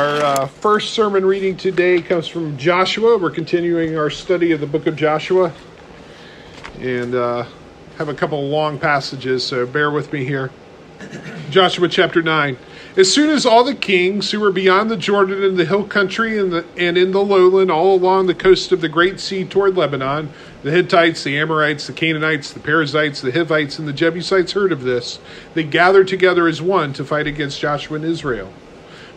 Our 0.00 0.24
uh, 0.24 0.46
first 0.46 0.94
sermon 0.94 1.26
reading 1.26 1.58
today 1.58 2.00
comes 2.00 2.26
from 2.26 2.56
Joshua. 2.56 3.18
We're 3.18 3.28
continuing 3.28 3.98
our 3.98 4.08
study 4.08 4.52
of 4.52 4.60
the 4.60 4.66
book 4.66 4.86
of 4.86 4.96
Joshua 4.96 5.52
and 6.78 7.14
uh, 7.14 7.44
have 7.98 8.08
a 8.08 8.14
couple 8.14 8.42
long 8.48 8.78
passages, 8.78 9.44
so 9.44 9.66
bear 9.66 9.90
with 9.90 10.10
me 10.10 10.24
here. 10.24 10.50
Joshua 11.50 11.86
chapter 11.86 12.22
9. 12.22 12.56
As 12.96 13.12
soon 13.12 13.28
as 13.28 13.44
all 13.44 13.62
the 13.62 13.74
kings 13.74 14.30
who 14.30 14.40
were 14.40 14.50
beyond 14.50 14.90
the 14.90 14.96
Jordan 14.96 15.42
in 15.42 15.58
the 15.58 15.66
hill 15.66 15.84
country 15.84 16.38
and, 16.38 16.50
the, 16.50 16.64
and 16.78 16.96
in 16.96 17.10
the 17.12 17.22
lowland, 17.22 17.70
all 17.70 17.94
along 17.94 18.26
the 18.26 18.34
coast 18.34 18.72
of 18.72 18.80
the 18.80 18.88
great 18.88 19.20
sea 19.20 19.44
toward 19.44 19.76
Lebanon, 19.76 20.30
the 20.62 20.70
Hittites, 20.70 21.24
the 21.24 21.36
Amorites, 21.36 21.86
the 21.86 21.92
Canaanites, 21.92 22.54
the 22.54 22.60
Perizzites, 22.60 23.20
the 23.20 23.32
Hivites, 23.32 23.78
and 23.78 23.86
the 23.86 23.92
Jebusites 23.92 24.52
heard 24.52 24.72
of 24.72 24.80
this, 24.80 25.18
they 25.52 25.62
gathered 25.62 26.08
together 26.08 26.48
as 26.48 26.62
one 26.62 26.94
to 26.94 27.04
fight 27.04 27.26
against 27.26 27.60
Joshua 27.60 27.96
and 27.96 28.06
Israel. 28.06 28.50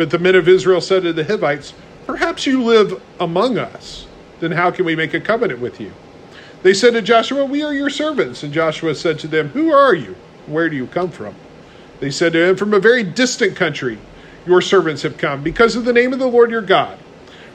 But 0.00 0.08
the 0.08 0.18
men 0.18 0.34
of 0.34 0.48
Israel 0.48 0.80
said 0.80 1.02
to 1.02 1.12
the 1.12 1.24
Hivites, 1.24 1.74
Perhaps 2.06 2.46
you 2.46 2.62
live 2.62 3.02
among 3.20 3.58
us. 3.58 4.06
Then 4.38 4.52
how 4.52 4.70
can 4.70 4.86
we 4.86 4.96
make 4.96 5.12
a 5.12 5.20
covenant 5.20 5.60
with 5.60 5.78
you? 5.78 5.92
They 6.62 6.72
said 6.72 6.94
to 6.94 7.02
Joshua, 7.02 7.44
We 7.44 7.62
are 7.62 7.74
your 7.74 7.90
servants. 7.90 8.42
And 8.42 8.50
Joshua 8.50 8.94
said 8.94 9.18
to 9.18 9.28
them, 9.28 9.50
Who 9.50 9.70
are 9.70 9.94
you? 9.94 10.16
Where 10.46 10.70
do 10.70 10.76
you 10.76 10.86
come 10.86 11.10
from? 11.10 11.34
They 11.98 12.10
said 12.10 12.32
to 12.32 12.42
him, 12.42 12.56
From 12.56 12.72
a 12.72 12.80
very 12.80 13.04
distant 13.04 13.56
country 13.56 13.98
your 14.46 14.62
servants 14.62 15.02
have 15.02 15.18
come, 15.18 15.42
because 15.42 15.76
of 15.76 15.84
the 15.84 15.92
name 15.92 16.14
of 16.14 16.18
the 16.18 16.26
Lord 16.26 16.50
your 16.50 16.62
God. 16.62 16.98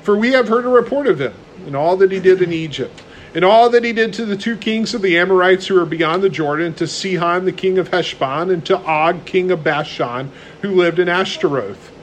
For 0.03 0.15
we 0.15 0.33
have 0.33 0.47
heard 0.47 0.65
a 0.65 0.69
report 0.69 1.07
of 1.07 1.19
him, 1.19 1.33
and 1.65 1.75
all 1.75 1.97
that 1.97 2.11
he 2.11 2.19
did 2.19 2.43
in 2.43 2.53
Egypt, 2.53 3.01
and 3.33 3.43
all 3.43 3.71
that 3.71 3.83
he 3.83 3.91
did 3.91 4.13
to 4.13 4.23
the 4.23 4.37
two 4.37 4.55
kings 4.55 4.93
of 4.93 5.01
the 5.01 5.17
Amorites 5.17 5.65
who 5.65 5.81
are 5.81 5.85
beyond 5.87 6.21
the 6.21 6.29
Jordan, 6.29 6.75
to 6.75 6.85
Sihon 6.85 7.45
the 7.45 7.51
king 7.51 7.79
of 7.79 7.89
Heshbon, 7.89 8.51
and 8.51 8.63
to 8.67 8.77
Og 8.77 9.25
king 9.25 9.49
of 9.49 9.63
Bashan, 9.63 10.31
who 10.61 10.69
lived 10.69 10.99
in 10.99 11.09
Ashtaroth. 11.09 11.93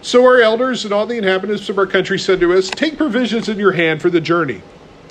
So 0.00 0.24
our 0.24 0.40
elders 0.40 0.84
and 0.84 0.94
all 0.94 1.06
the 1.06 1.18
inhabitants 1.18 1.68
of 1.68 1.76
our 1.76 1.86
country 1.86 2.20
said 2.20 2.38
to 2.40 2.52
us, 2.52 2.70
Take 2.70 2.96
provisions 2.96 3.48
in 3.48 3.58
your 3.58 3.72
hand 3.72 4.00
for 4.00 4.10
the 4.10 4.20
journey, 4.20 4.62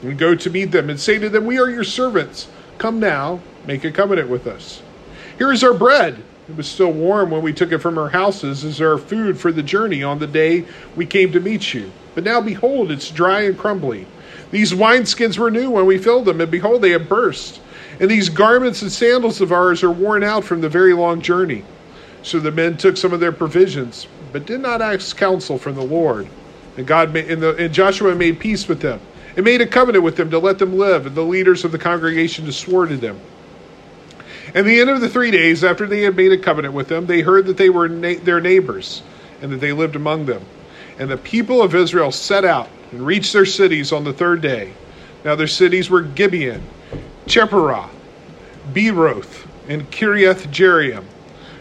and 0.02 0.17
go 0.17 0.33
to 0.33 0.49
meet 0.49 0.71
them, 0.71 0.89
and 0.89 0.99
say 0.99 1.19
to 1.19 1.27
them, 1.27 1.45
We 1.45 1.59
are 1.59 1.69
your 1.69 1.83
servants. 1.83 2.47
Come 2.77 2.99
now, 2.99 3.41
make 3.66 3.83
a 3.83 3.91
covenant 3.91 4.29
with 4.29 4.47
us. 4.47 4.81
Here 5.38 5.52
is 5.52 5.63
our 5.63 5.73
bread. 5.73 6.23
It 6.47 6.55
was 6.55 6.69
still 6.69 6.94
warm 6.94 7.31
when 7.31 7.41
we 7.41 7.52
took 7.52 7.73
it 7.73 7.79
from 7.79 7.97
our 7.97 8.09
houses 8.09 8.63
as 8.63 8.79
our 8.79 8.97
food 8.97 9.38
for 9.38 9.52
the 9.52 9.61
journey 9.61 10.03
on 10.03 10.19
the 10.19 10.27
day 10.27 10.63
we 10.95 11.05
came 11.05 11.33
to 11.33 11.41
meet 11.41 11.73
you. 11.73 11.91
But 12.16 12.23
now 12.23 12.39
behold, 12.39 12.89
it's 12.89 13.11
dry 13.11 13.41
and 13.41 13.57
crumbly. 13.57 14.07
These 14.51 14.72
wineskins 14.72 15.38
were 15.38 15.51
new 15.51 15.69
when 15.69 15.85
we 15.85 15.97
filled 15.97 16.23
them, 16.23 16.39
and 16.39 16.49
behold, 16.49 16.81
they 16.81 16.91
have 16.91 17.09
burst. 17.09 17.59
And 17.99 18.09
these 18.09 18.29
garments 18.29 18.81
and 18.81 18.91
sandals 18.91 19.41
of 19.41 19.51
ours 19.51 19.83
are 19.83 19.91
worn 19.91 20.23
out 20.23 20.45
from 20.45 20.61
the 20.61 20.69
very 20.69 20.94
long 20.94 21.19
journey. 21.19 21.66
So 22.23 22.39
the 22.39 22.51
men 22.51 22.77
took 22.77 22.95
some 22.95 23.11
of 23.11 23.19
their 23.19 23.33
provisions 23.33 24.07
but 24.31 24.45
did 24.45 24.61
not 24.61 24.81
ask 24.81 25.16
counsel 25.16 25.58
from 25.58 25.75
the 25.75 25.83
Lord. 25.83 26.28
And 26.78 26.86
God 26.86 27.14
made, 27.14 27.30
and, 27.31 27.42
the, 27.42 27.56
and 27.56 27.73
Joshua 27.73 28.16
made 28.16 28.39
peace 28.39 28.67
with 28.67 28.81
them 28.81 29.00
and 29.36 29.45
made 29.45 29.61
a 29.61 29.67
covenant 29.67 30.03
with 30.03 30.16
them 30.16 30.30
to 30.31 30.39
let 30.39 30.59
them 30.59 30.78
live, 30.78 31.06
and 31.06 31.16
the 31.16 31.22
leaders 31.22 31.64
of 31.64 31.72
the 31.72 31.78
congregation 31.78 32.52
swore 32.52 32.88
to 32.88 32.97
them. 32.97 33.19
And 34.56 34.66
the 34.66 34.79
end 34.79 34.90
of 34.90 35.01
the 35.01 35.09
three 35.09 35.31
days 35.31 35.63
after 35.63 35.85
they 35.85 36.01
had 36.01 36.16
made 36.16 36.31
a 36.31 36.38
covenant 36.38 36.74
with 36.74 36.88
them, 36.88 37.06
they 37.06 37.22
heard 37.22 37.46
that 37.46 37.57
they 37.57 37.69
were 37.69 37.88
na- 37.88 38.19
their 38.24 38.41
neighbors 38.41 39.03
and 39.41 39.51
that 39.51 39.57
they 39.57 39.74
lived 39.74 39.96
among 39.96 40.25
them. 40.25 40.44
And 40.97 41.12
the 41.12 41.18
people 41.18 41.62
of 41.62 41.75
Israel 41.75 42.12
set 42.12 42.46
out 42.46 42.69
and 42.91 43.06
reached 43.06 43.34
their 43.34 43.46
cities 43.46 43.91
on 43.91 44.03
the 44.03 44.13
third 44.13 44.41
day. 44.41 44.74
Now 45.24 45.35
their 45.35 45.47
cities 45.47 45.90
were 45.90 46.01
Gibeon, 46.01 46.63
Chephirah, 47.28 47.90
Beeroth, 48.74 49.46
and 49.68 49.90
Kiriath 49.91 50.47
Jearim. 50.47 51.03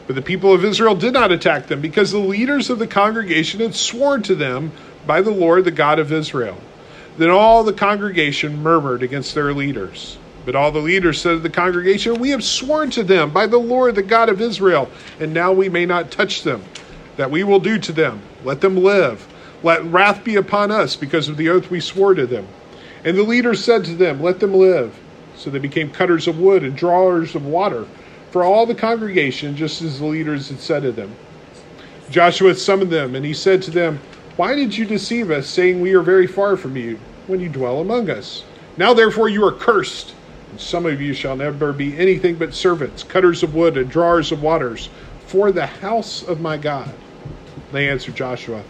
But 0.06 0.15
the 0.15 0.22
people 0.22 0.53
of 0.53 0.65
Israel 0.65 0.94
did 0.94 1.12
not 1.12 1.33
attack 1.33 1.67
them 1.67 1.81
because 1.81 2.12
the 2.12 2.19
leaders 2.19 2.71
of 2.71 2.78
the 2.78 2.87
congregation 2.87 3.61
had 3.61 3.75
sworn 3.75 4.22
to 4.25 4.34
them 4.34 4.71
by 5.06 5.21
the 5.21 5.31
Lord, 5.31 5.65
the 5.65 5.71
God 5.72 5.99
of 5.99 6.12
Israel. 6.12 6.59
Then 7.19 7.31
all 7.31 7.65
the 7.65 7.72
congregation 7.72 8.62
murmured 8.62 9.03
against 9.03 9.34
their 9.34 9.53
leaders. 9.53 10.19
But 10.45 10.55
all 10.55 10.71
the 10.71 10.78
leaders 10.78 11.21
said 11.21 11.31
to 11.33 11.39
the 11.41 11.50
congregation, 11.50 12.21
We 12.21 12.31
have 12.31 12.45
sworn 12.45 12.91
to 12.91 13.03
them 13.03 13.31
by 13.31 13.49
the 13.49 13.59
Lord, 13.59 13.97
the 13.97 14.03
God 14.03 14.28
of 14.28 14.41
Israel, 14.41 14.89
and 15.19 15.34
now 15.34 15.53
we 15.53 15.69
may 15.69 15.87
not 15.87 16.12
touch 16.12 16.43
them. 16.43 16.62
That 17.16 17.31
we 17.31 17.43
will 17.43 17.59
do 17.59 17.78
to 17.78 17.93
them. 17.93 18.21
Let 18.45 18.61
them 18.61 18.77
live. 18.77 19.27
Let 19.62 19.83
wrath 19.84 20.22
be 20.22 20.37
upon 20.37 20.71
us 20.71 20.95
because 20.95 21.28
of 21.28 21.37
the 21.37 21.49
oath 21.49 21.71
we 21.71 21.81
swore 21.81 22.15
to 22.15 22.27
them. 22.27 22.47
And 23.05 23.16
the 23.16 23.22
leaders 23.22 23.65
said 23.65 23.84
to 23.87 23.95
them, 23.95 24.22
Let 24.22 24.39
them 24.39 24.55
live. 24.55 24.97
So 25.34 25.50
they 25.50 25.59
became 25.59 25.91
cutters 25.91 26.28
of 26.28 26.39
wood 26.39 26.62
and 26.62 26.77
drawers 26.77 27.34
of 27.34 27.45
water 27.45 27.87
for 28.37 28.45
all 28.45 28.67
the 28.67 28.75
congregation, 28.75 29.57
just 29.57 29.81
as 29.81 29.99
the 29.99 30.05
leaders 30.05 30.51
had 30.51 30.61
said 30.61 30.83
to 30.83 30.93
them. 30.93 31.11
Joshua 32.11 32.55
summoned 32.55 32.91
them, 32.91 33.15
and 33.15 33.25
he 33.25 33.33
said 33.33 33.63
to 33.63 33.71
them, 33.71 33.99
Why 34.37 34.55
did 34.55 34.77
you 34.77 34.85
deceive 34.85 35.31
us, 35.31 35.47
saying, 35.47 35.81
We 35.81 35.95
are 35.95 36.03
very 36.03 36.27
far 36.27 36.59
from 36.59 36.77
you, 36.77 36.99
when 37.29 37.41
you 37.41 37.49
dwell 37.49 37.81
among 37.81 38.11
us? 38.11 38.45
Now 38.77 38.93
therefore 38.93 39.31
you 39.31 39.43
are 39.47 39.53
cursed, 39.53 40.15
and 40.51 40.61
some 40.61 40.85
of 40.85 41.01
you 41.01 41.15
shall 41.15 41.35
never 41.35 41.73
be 41.73 41.97
anything 41.97 42.35
but 42.35 42.53
servants, 42.53 43.03
cutters 43.03 43.43
of 43.43 43.55
wood, 43.55 43.79
and 43.79 43.89
drawers 43.89 44.31
of 44.31 44.43
waters, 44.43 44.91
for 45.25 45.51
the 45.51 45.65
house 45.65 46.23
of 46.23 46.39
my 46.39 46.59
God. 46.59 46.93
They 47.73 47.89
answered 47.89 48.17
Joshua, 48.17 48.63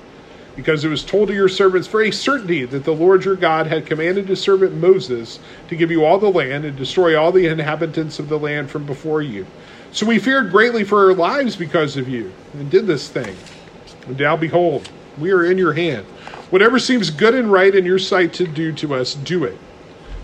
because 0.56 0.84
it 0.84 0.88
was 0.88 1.04
told 1.04 1.28
to 1.28 1.34
your 1.34 1.50
servants 1.50 1.86
for 1.86 2.02
a 2.02 2.10
certainty 2.10 2.64
that 2.64 2.84
the 2.84 2.94
Lord 2.94 3.26
your 3.26 3.36
God 3.36 3.66
had 3.66 3.84
commanded 3.84 4.26
his 4.26 4.40
servant 4.40 4.74
Moses 4.74 5.38
to 5.68 5.76
give 5.76 5.90
you 5.90 6.04
all 6.04 6.18
the 6.18 6.30
land 6.30 6.64
and 6.64 6.74
destroy 6.74 7.14
all 7.14 7.30
the 7.30 7.46
inhabitants 7.46 8.18
of 8.18 8.30
the 8.30 8.38
land 8.38 8.70
from 8.70 8.86
before 8.86 9.20
you. 9.20 9.46
So 9.92 10.06
we 10.06 10.18
feared 10.18 10.50
greatly 10.50 10.82
for 10.82 11.06
our 11.06 11.14
lives 11.14 11.56
because 11.56 11.98
of 11.98 12.08
you, 12.08 12.32
and 12.54 12.70
did 12.70 12.86
this 12.86 13.08
thing. 13.08 13.36
And 14.06 14.18
now 14.18 14.36
behold, 14.36 14.88
we 15.18 15.30
are 15.30 15.44
in 15.44 15.58
your 15.58 15.74
hand. 15.74 16.06
Whatever 16.48 16.78
seems 16.78 17.10
good 17.10 17.34
and 17.34 17.52
right 17.52 17.74
in 17.74 17.84
your 17.84 17.98
sight 17.98 18.32
to 18.34 18.46
do 18.46 18.72
to 18.72 18.94
us, 18.94 19.14
do 19.14 19.44
it. 19.44 19.58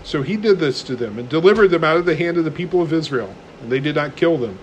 So 0.03 0.23
he 0.23 0.35
did 0.35 0.57
this 0.59 0.81
to 0.83 0.95
them, 0.95 1.19
and 1.19 1.29
delivered 1.29 1.69
them 1.69 1.83
out 1.83 1.97
of 1.97 2.05
the 2.05 2.15
hand 2.15 2.37
of 2.37 2.43
the 2.43 2.51
people 2.51 2.81
of 2.81 2.91
Israel, 2.91 3.33
and 3.61 3.71
they 3.71 3.79
did 3.79 3.95
not 3.95 4.15
kill 4.15 4.37
them. 4.37 4.57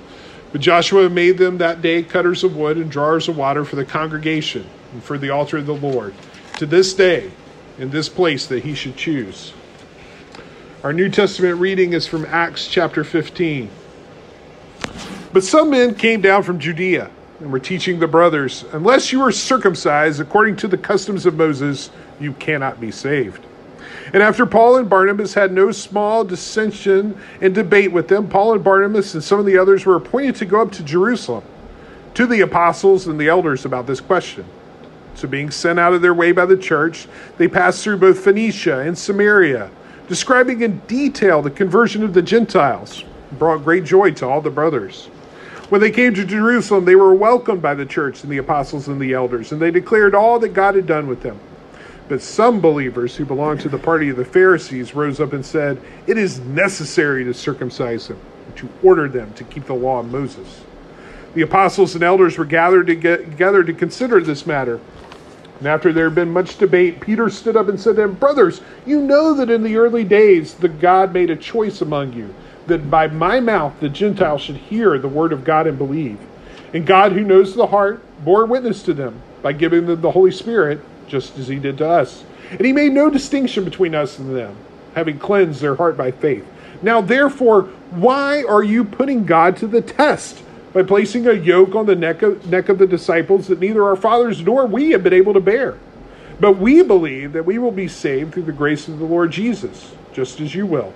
But 0.51 0.61
Joshua 0.63 1.09
made 1.09 1.39
them 1.39 1.59
that 1.59 1.81
day 1.81 2.03
cutters 2.03 2.43
of 2.43 2.57
wood 2.57 2.77
and 2.77 2.91
drawers 2.91 3.29
of 3.29 3.37
water 3.37 3.65
for 3.65 3.77
the 3.77 3.85
congregation 3.85 4.69
and 4.93 5.03
for 5.03 5.19
the 5.19 5.31
altar 5.31 5.59
of 5.59 5.67
the 5.67 5.75
Lord, 5.75 6.15
to 6.57 6.67
this 6.67 6.95
day, 6.95 7.31
in 7.79 7.91
this 7.91 8.09
place 8.09 8.47
that 8.47 8.63
he 8.63 8.75
should 8.75 8.97
choose. 8.97 9.53
Our 10.83 10.93
New 10.93 11.09
Testament 11.09 11.59
reading 11.59 11.93
is 11.93 12.07
from 12.07 12.27
Acts 12.27 12.69
chapter 12.69 13.05
15. 13.05 13.71
But 15.33 15.45
some 15.45 15.71
men 15.71 15.95
came 15.95 16.21
down 16.21 16.43
from 16.43 16.59
Judea 16.59 17.11
and 17.39 17.53
were 17.53 17.59
teaching 17.59 17.99
the 17.99 18.07
brothers, 18.07 18.65
Unless 18.73 19.13
you 19.13 19.23
are 19.23 19.33
circumcised 19.33 20.21
according 20.21 20.57
to 20.57 20.69
the 20.69 20.77
customs 20.77 21.25
of 21.25 21.35
Moses, 21.35 21.91
you 22.19 22.33
cannot 22.35 22.81
be 22.81 22.91
saved. 22.91 23.45
And 24.13 24.23
after 24.23 24.45
Paul 24.45 24.77
and 24.77 24.91
Barnabas 24.91 25.35
had 25.35 25.53
no 25.53 25.71
small 25.73 26.25
dissension 26.25 27.19
and 27.41 27.55
debate 27.55 27.93
with 27.93 28.09
them, 28.09 28.29
Paul 28.29 28.55
and 28.55 28.65
Barnabas 28.65 29.15
and 29.15 29.23
some 29.23 29.39
of 29.39 29.47
the 29.47 29.57
others 29.57 29.87
were 29.87 29.97
appointed 29.97 30.37
to 30.37 30.45
go 30.45 30.61
up 30.61 30.73
to 30.73 30.83
Jerusalem 30.83 31.45
to 32.15 32.27
the 32.27 32.41
apostles 32.41 33.07
and 33.07 33.21
the 33.21 33.29
elders 33.29 33.65
about 33.65 33.87
this 33.87 34.01
question. 34.01 34.45
So, 35.15 35.29
being 35.29 35.51
sent 35.51 35.79
out 35.79 35.93
of 35.93 36.03
their 36.03 36.15
way 36.15 36.33
by 36.33 36.47
the 36.47 36.57
church, 36.57 37.07
they 37.37 37.49
passed 37.49 37.85
through 37.85 37.99
both 37.99 38.21
Phoenicia 38.21 38.79
and 38.79 38.97
Samaria, 38.97 39.71
describing 40.09 40.63
in 40.63 40.79
detail 40.87 41.43
the 41.43 41.51
conversion 41.51 42.03
of 42.03 42.15
the 42.15 42.23
Gentiles, 42.23 43.05
brought 43.39 43.65
great 43.65 43.85
joy 43.85 44.13
to 44.13 44.27
all 44.27 44.41
the 44.41 44.51
brothers. 44.51 45.07
When 45.69 45.81
they 45.81 45.93
came 45.93 46.15
to 46.15 46.25
Jerusalem, 46.25 46.85
they 46.85 46.97
were 46.97 47.15
welcomed 47.15 47.63
by 47.63 47.75
the 47.75 47.87
church 47.87 48.25
and 48.25 48.33
the 48.33 48.39
apostles 48.39 48.89
and 48.89 49.01
the 49.01 49.13
elders, 49.13 49.53
and 49.53 49.63
they 49.63 49.71
declared 49.71 50.17
all 50.17 50.39
that 50.41 50.49
God 50.49 50.75
had 50.75 50.87
done 50.87 51.07
with 51.07 51.23
them. 51.23 51.39
But 52.09 52.21
some 52.21 52.61
believers 52.61 53.15
who 53.15 53.25
belonged 53.25 53.61
to 53.61 53.69
the 53.69 53.79
party 53.79 54.09
of 54.09 54.17
the 54.17 54.25
Pharisees 54.25 54.97
rose 54.97 55.21
up 55.21 55.33
and 55.33 55.47
said, 55.47 55.81
It 56.09 56.19
is 56.19 56.41
necessary 56.41 57.23
to 57.23 57.33
circumcise 57.33 58.09
them, 58.09 58.19
to 58.57 58.69
order 58.83 59.09
them 59.09 59.33
to 59.35 59.45
keep 59.45 59.67
the 59.67 59.75
law 59.75 60.01
of 60.01 60.11
Moses. 60.11 60.63
The 61.35 61.43
apostles 61.43 61.95
and 61.95 62.03
elders 62.03 62.37
were 62.37 62.45
gathered 62.45 62.89
together 62.89 63.63
to 63.63 63.73
consider 63.73 64.21
this 64.21 64.45
matter. 64.45 64.81
And 65.61 65.69
after 65.69 65.93
there 65.93 66.07
had 66.07 66.15
been 66.15 66.33
much 66.33 66.57
debate, 66.57 67.01
Peter 67.01 67.29
stood 67.29 67.55
up 67.55 67.69
and 67.69 67.79
said 67.79 67.97
to 67.97 68.03
them, 68.03 68.15
Brothers, 68.15 68.63
you 68.87 68.99
know 68.99 69.35
that 69.35 69.51
in 69.51 69.63
the 69.63 69.77
early 69.77 70.05
days 70.05 70.55
the 70.55 70.71
God 70.71 71.13
made 71.13 71.29
a 71.29 71.37
choice 71.37 71.83
among 71.83 72.15
you, 72.15 72.35
that 72.67 72.91
by 72.91 73.09
my 73.09 73.41
mouth 73.41 73.75
the 73.79 73.91
Gentiles 73.91 74.41
should 74.41 74.57
hear 74.57 74.99
the 74.99 75.07
word 75.07 75.35
of 75.35 75.45
God 75.45 75.67
and 75.67 75.77
believe. 75.77 76.19
And 76.73 76.87
God, 76.87 77.13
who 77.13 77.23
knows 77.23 77.55
the 77.55 77.67
heart, 77.67 78.03
bore 78.25 78.47
witness 78.47 78.83
to 78.85 78.95
them 78.95 79.21
by 79.43 79.53
giving 79.53 79.87
them 79.87 80.01
the 80.01 80.13
Holy 80.13 80.31
Spirit 80.31 80.81
just 81.07 81.39
as 81.39 81.49
he 81.49 81.59
did 81.59 81.77
to 81.79 81.89
us. 81.89 82.25
And 82.51 82.65
he 82.65 82.73
made 82.73 82.93
no 82.93 83.11
distinction 83.11 83.65
between 83.65 83.95
us 83.95 84.19
and 84.19 84.35
them, 84.35 84.57
having 84.95 85.19
cleansed 85.19 85.61
their 85.61 85.75
heart 85.75 85.97
by 85.97 86.11
faith. 86.11 86.47
Now, 86.81 87.03
therefore, 87.03 87.65
why 87.91 88.45
are 88.45 88.63
you 88.63 88.85
putting 88.85 89.27
God 89.27 89.59
to 89.59 89.67
the 89.67 89.83
test 89.83 90.43
by 90.73 90.83
placing 90.83 91.27
a 91.27 91.33
yoke 91.33 91.75
on 91.75 91.87
the 91.87 91.97
neck 91.97 92.23
of, 92.23 92.47
neck 92.47 92.69
of 92.69 92.79
the 92.79 92.87
disciples 92.87 93.49
that 93.49 93.61
neither 93.61 93.85
our 93.85 93.97
fathers 93.97 94.43
nor 94.43 94.67
we 94.67 94.91
have 94.91 95.03
been 95.03 95.13
able 95.13 95.35
to 95.35 95.41
bear? 95.41 95.77
But 96.39 96.59
we 96.59 96.83
believe 96.83 97.33
that 97.33 97.45
we 97.45 97.59
will 97.59 97.73
be 97.73 97.89
saved 97.89 98.33
through 98.33 98.45
the 98.45 98.53
grace 98.53 98.89
of 98.89 98.99
the 98.99 99.05
Lord 99.05 99.31
Jesus, 99.31 99.93
just 100.13 100.41
as 100.41 100.55
you 100.55 100.65
will. 100.67 100.93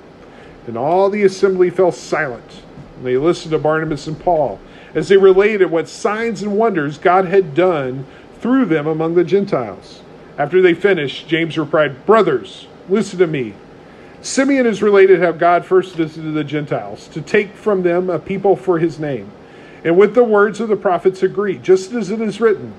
And 0.67 0.79
all 0.79 1.11
the 1.11 1.25
assembly 1.25 1.71
fell 1.71 1.93
silent. 1.93 2.63
And 2.97 3.07
they 3.07 3.19
listened 3.19 3.53
to 3.53 3.59
Barnabas 3.59 4.07
and 4.07 4.19
Paul 4.19 4.59
as 4.95 5.09
they 5.09 5.17
related 5.17 5.71
what 5.71 5.89
signs 5.89 6.43
and 6.43 6.57
wonders 6.57 6.97
God 6.97 7.27
had 7.27 7.55
done 7.55 8.07
through 8.41 8.67
them 8.67 8.87
among 8.87 9.15
the 9.15 9.25
Gentiles. 9.25 10.03
After 10.39 10.63
they 10.63 10.75
finished, 10.75 11.29
James 11.29 11.59
replied, 11.59 12.07
Brothers, 12.07 12.67
listen 12.89 13.19
to 13.19 13.27
me. 13.27 13.55
Simeon 14.23 14.67
is 14.67 14.83
related 14.83 15.21
how 15.21 15.33
God 15.33 15.67
first 15.67 15.95
visited 15.95 16.33
the 16.33 16.45
Gentiles 16.45 17.09
to 17.09 17.21
take 17.21 17.53
from 17.55 17.83
them 17.83 18.09
a 18.09 18.19
people 18.19 18.57
for 18.57 18.79
his 18.79 18.99
name. 18.99 19.31
And 19.85 19.99
with 19.99 20.15
the 20.15 20.25
words 20.25 20.61
of 20.61 20.69
the 20.69 20.77
prophets 20.77 21.23
agree, 21.23 21.59
just 21.59 21.93
as 21.93 22.11
it 22.11 22.21
is 22.21 22.41
written, 22.41 22.73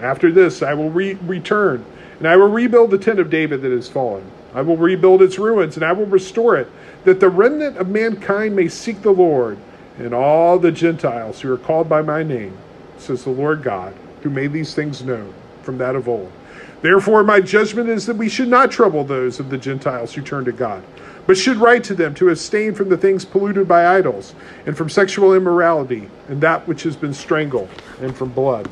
After 0.00 0.32
this 0.32 0.62
I 0.62 0.74
will 0.74 0.90
re- 0.90 1.18
return, 1.22 1.84
and 2.18 2.26
I 2.26 2.36
will 2.36 2.48
rebuild 2.48 2.90
the 2.90 2.98
tent 2.98 3.20
of 3.20 3.30
David 3.30 3.62
that 3.62 3.70
has 3.70 3.88
fallen. 3.88 4.24
I 4.54 4.62
will 4.62 4.78
rebuild 4.78 5.20
its 5.20 5.38
ruins, 5.38 5.76
and 5.76 5.84
I 5.84 5.92
will 5.92 6.06
restore 6.06 6.56
it, 6.56 6.68
that 7.04 7.20
the 7.20 7.28
remnant 7.28 7.76
of 7.76 7.88
mankind 7.88 8.56
may 8.56 8.68
seek 8.68 9.02
the 9.02 9.10
Lord, 9.10 9.58
and 9.98 10.14
all 10.14 10.58
the 10.58 10.72
Gentiles 10.72 11.40
who 11.40 11.52
are 11.52 11.58
called 11.58 11.88
by 11.88 12.00
my 12.00 12.22
name, 12.22 12.56
says 12.96 13.24
the 13.24 13.30
Lord 13.30 13.62
God, 13.62 13.94
who 14.22 14.30
made 14.30 14.52
these 14.52 14.74
things 14.74 15.02
known 15.02 15.34
from 15.62 15.76
that 15.78 15.96
of 15.96 16.08
old. 16.08 16.32
Therefore, 16.80 17.24
my 17.24 17.40
judgment 17.40 17.88
is 17.88 18.06
that 18.06 18.16
we 18.16 18.28
should 18.28 18.48
not 18.48 18.70
trouble 18.70 19.04
those 19.04 19.40
of 19.40 19.50
the 19.50 19.58
Gentiles 19.58 20.14
who 20.14 20.22
turn 20.22 20.44
to 20.44 20.52
God, 20.52 20.82
but 21.28 21.36
should 21.36 21.58
write 21.58 21.84
to 21.84 21.94
them 21.94 22.14
to 22.14 22.30
abstain 22.30 22.72
from 22.74 22.88
the 22.88 22.96
things 22.96 23.22
polluted 23.22 23.68
by 23.68 23.98
idols, 23.98 24.34
and 24.64 24.74
from 24.74 24.88
sexual 24.88 25.34
immorality, 25.34 26.08
and 26.28 26.40
that 26.40 26.66
which 26.66 26.82
has 26.82 26.96
been 26.96 27.12
strangled, 27.12 27.68
and 28.00 28.16
from 28.16 28.30
blood. 28.30 28.66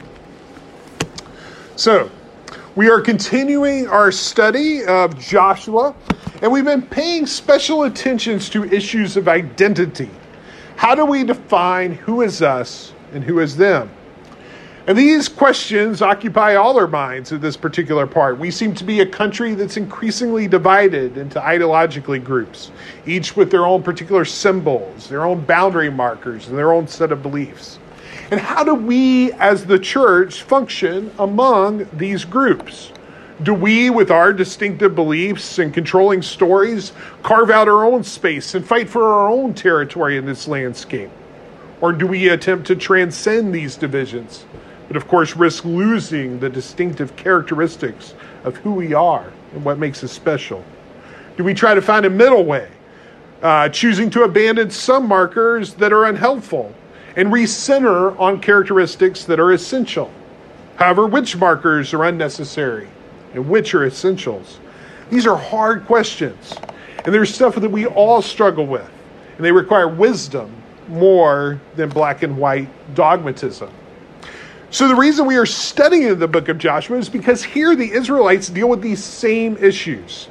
So, 1.77 2.11
we 2.75 2.89
are 2.89 3.03
continuing 3.03 3.87
our 3.89 4.11
study 4.11 4.87
of 4.87 5.19
Joshua, 5.19 5.95
and 6.41 6.51
we've 6.51 6.65
been 6.65 6.81
paying 6.81 7.27
special 7.27 7.83
attentions 7.83 8.49
to 8.49 8.65
issues 8.65 9.19
of 9.19 9.29
identity. 9.29 10.09
How 10.77 10.95
do 10.95 11.05
we 11.05 11.25
define 11.25 11.93
who 11.93 12.23
is 12.23 12.41
us 12.41 12.95
and 13.13 13.23
who 13.23 13.41
is 13.41 13.55
them? 13.55 13.91
And 14.89 14.97
these 14.97 15.29
questions 15.29 16.01
occupy 16.01 16.55
all 16.55 16.79
our 16.79 16.87
minds 16.87 17.33
at 17.33 17.41
this 17.41 17.57
particular 17.57 18.07
part. 18.07 18.39
We 18.39 18.53
seem 18.53 18.73
to 18.77 18.85
be 18.85 19.01
a 19.01 19.07
country 19.07 19.55
that's 19.55 19.77
increasingly 19.77 20.47
divided 20.47 21.19
into 21.19 21.41
ideologically 21.41 22.23
groups, 22.23 22.71
each 23.05 23.35
with 23.35 23.51
their 23.51 23.67
own 23.67 23.83
particular 23.83 24.25
symbols, 24.25 25.09
their 25.09 25.25
own 25.25 25.45
boundary 25.45 25.91
markers, 25.91 26.47
and 26.47 26.57
their 26.57 26.73
own 26.73 26.87
set 26.87 27.11
of 27.11 27.21
beliefs. 27.21 27.81
And 28.31 28.39
how 28.39 28.63
do 28.63 28.75
we 28.77 29.33
as 29.33 29.67
the 29.67 29.79
church 29.79 30.43
function 30.43 31.11
among 31.19 31.89
these 31.93 32.25
groups? 32.25 32.93
Do 33.43 33.55
we, 33.55 33.91
with 33.91 34.13
our 34.13 34.33
distinctive 34.33 34.95
beliefs 34.95 35.59
and 35.59 35.75
controlling 35.75 36.23
stories, 36.23 36.93
carve 37.25 37.51
out 37.51 37.69
our 37.69 37.85
own 37.85 38.05
space 38.05 38.55
and 38.55 38.65
fight 38.65 38.89
for 38.89 39.13
our 39.13 39.29
own 39.29 39.53
territory 39.53 40.17
in 40.17 40.27
this 40.27 40.47
landscape? 40.47 41.11
Or 41.81 41.93
do 41.93 42.07
we 42.07 42.29
attempt 42.29 42.69
to 42.69 42.77
transcend 42.77 43.53
these 43.53 43.75
divisions 43.77 44.45
but 44.89 44.97
of 44.97 45.09
course 45.09 45.37
risk 45.37 45.65
losing 45.65 46.39
the 46.39 46.49
distinctive 46.49 47.15
characteristics 47.17 48.15
of 48.45 48.57
who 48.57 48.73
we 48.73 48.95
are 48.95 49.33
and 49.53 49.65
what 49.65 49.79
makes 49.79 50.03
us 50.05 50.13
special? 50.13 50.65
Do 51.37 51.45
we 51.45 51.55
try 51.55 51.75
to 51.75 51.83
find 51.83 52.07
a 52.07 52.11
middle 52.11 52.45
way, 52.45 52.69
uh, 53.43 53.69
choosing 53.69 54.11
to 54.11 54.23
abandon 54.23 54.71
some 54.71 55.07
markers 55.07 55.75
that 55.75 55.93
are 55.93 56.07
unhelpful 56.07 56.73
and 57.17 57.29
recenter 57.29 58.19
on 58.19 58.41
characteristics 58.41 59.25
that 59.25 59.41
are 59.41 59.53
essential? 59.53 60.11
However, 60.77 61.07
which 61.07 61.37
markers 61.37 61.93
are 61.95 62.05
unnecessary 62.05 62.89
and 63.35 63.49
which 63.49 63.75
are 63.75 63.87
essentials? 63.87 64.61
These 65.11 65.27
are 65.27 65.37
hard 65.37 65.87
questions, 65.87 66.55
and 67.05 67.15
there's 67.15 67.35
stuff 67.35 67.55
that 67.55 67.71
we 67.71 67.87
all 67.87 68.21
struggle 68.21 68.67
with, 68.67 68.91
and 69.37 69.45
they 69.45 69.53
require 69.53 69.89
wisdom 69.89 70.51
more 70.89 71.61
than 71.77 71.89
black 71.89 72.23
and 72.23 72.37
white 72.37 72.69
dogmatism. 72.95 73.71
So, 74.77 74.89
the 74.89 74.95
reason 74.95 75.25
we 75.25 75.37
are 75.37 75.47
studying 75.47 76.19
the 76.19 76.29
book 76.29 76.51
of 76.51 76.59
Joshua 76.59 76.99
is 76.99 77.09
because 77.09 77.43
here 77.43 77.75
the 77.75 77.91
Israelites 77.91 78.51
deal 78.51 78.69
with 78.69 78.83
these 78.83 79.03
same 79.03 79.57
issues. 79.57 80.29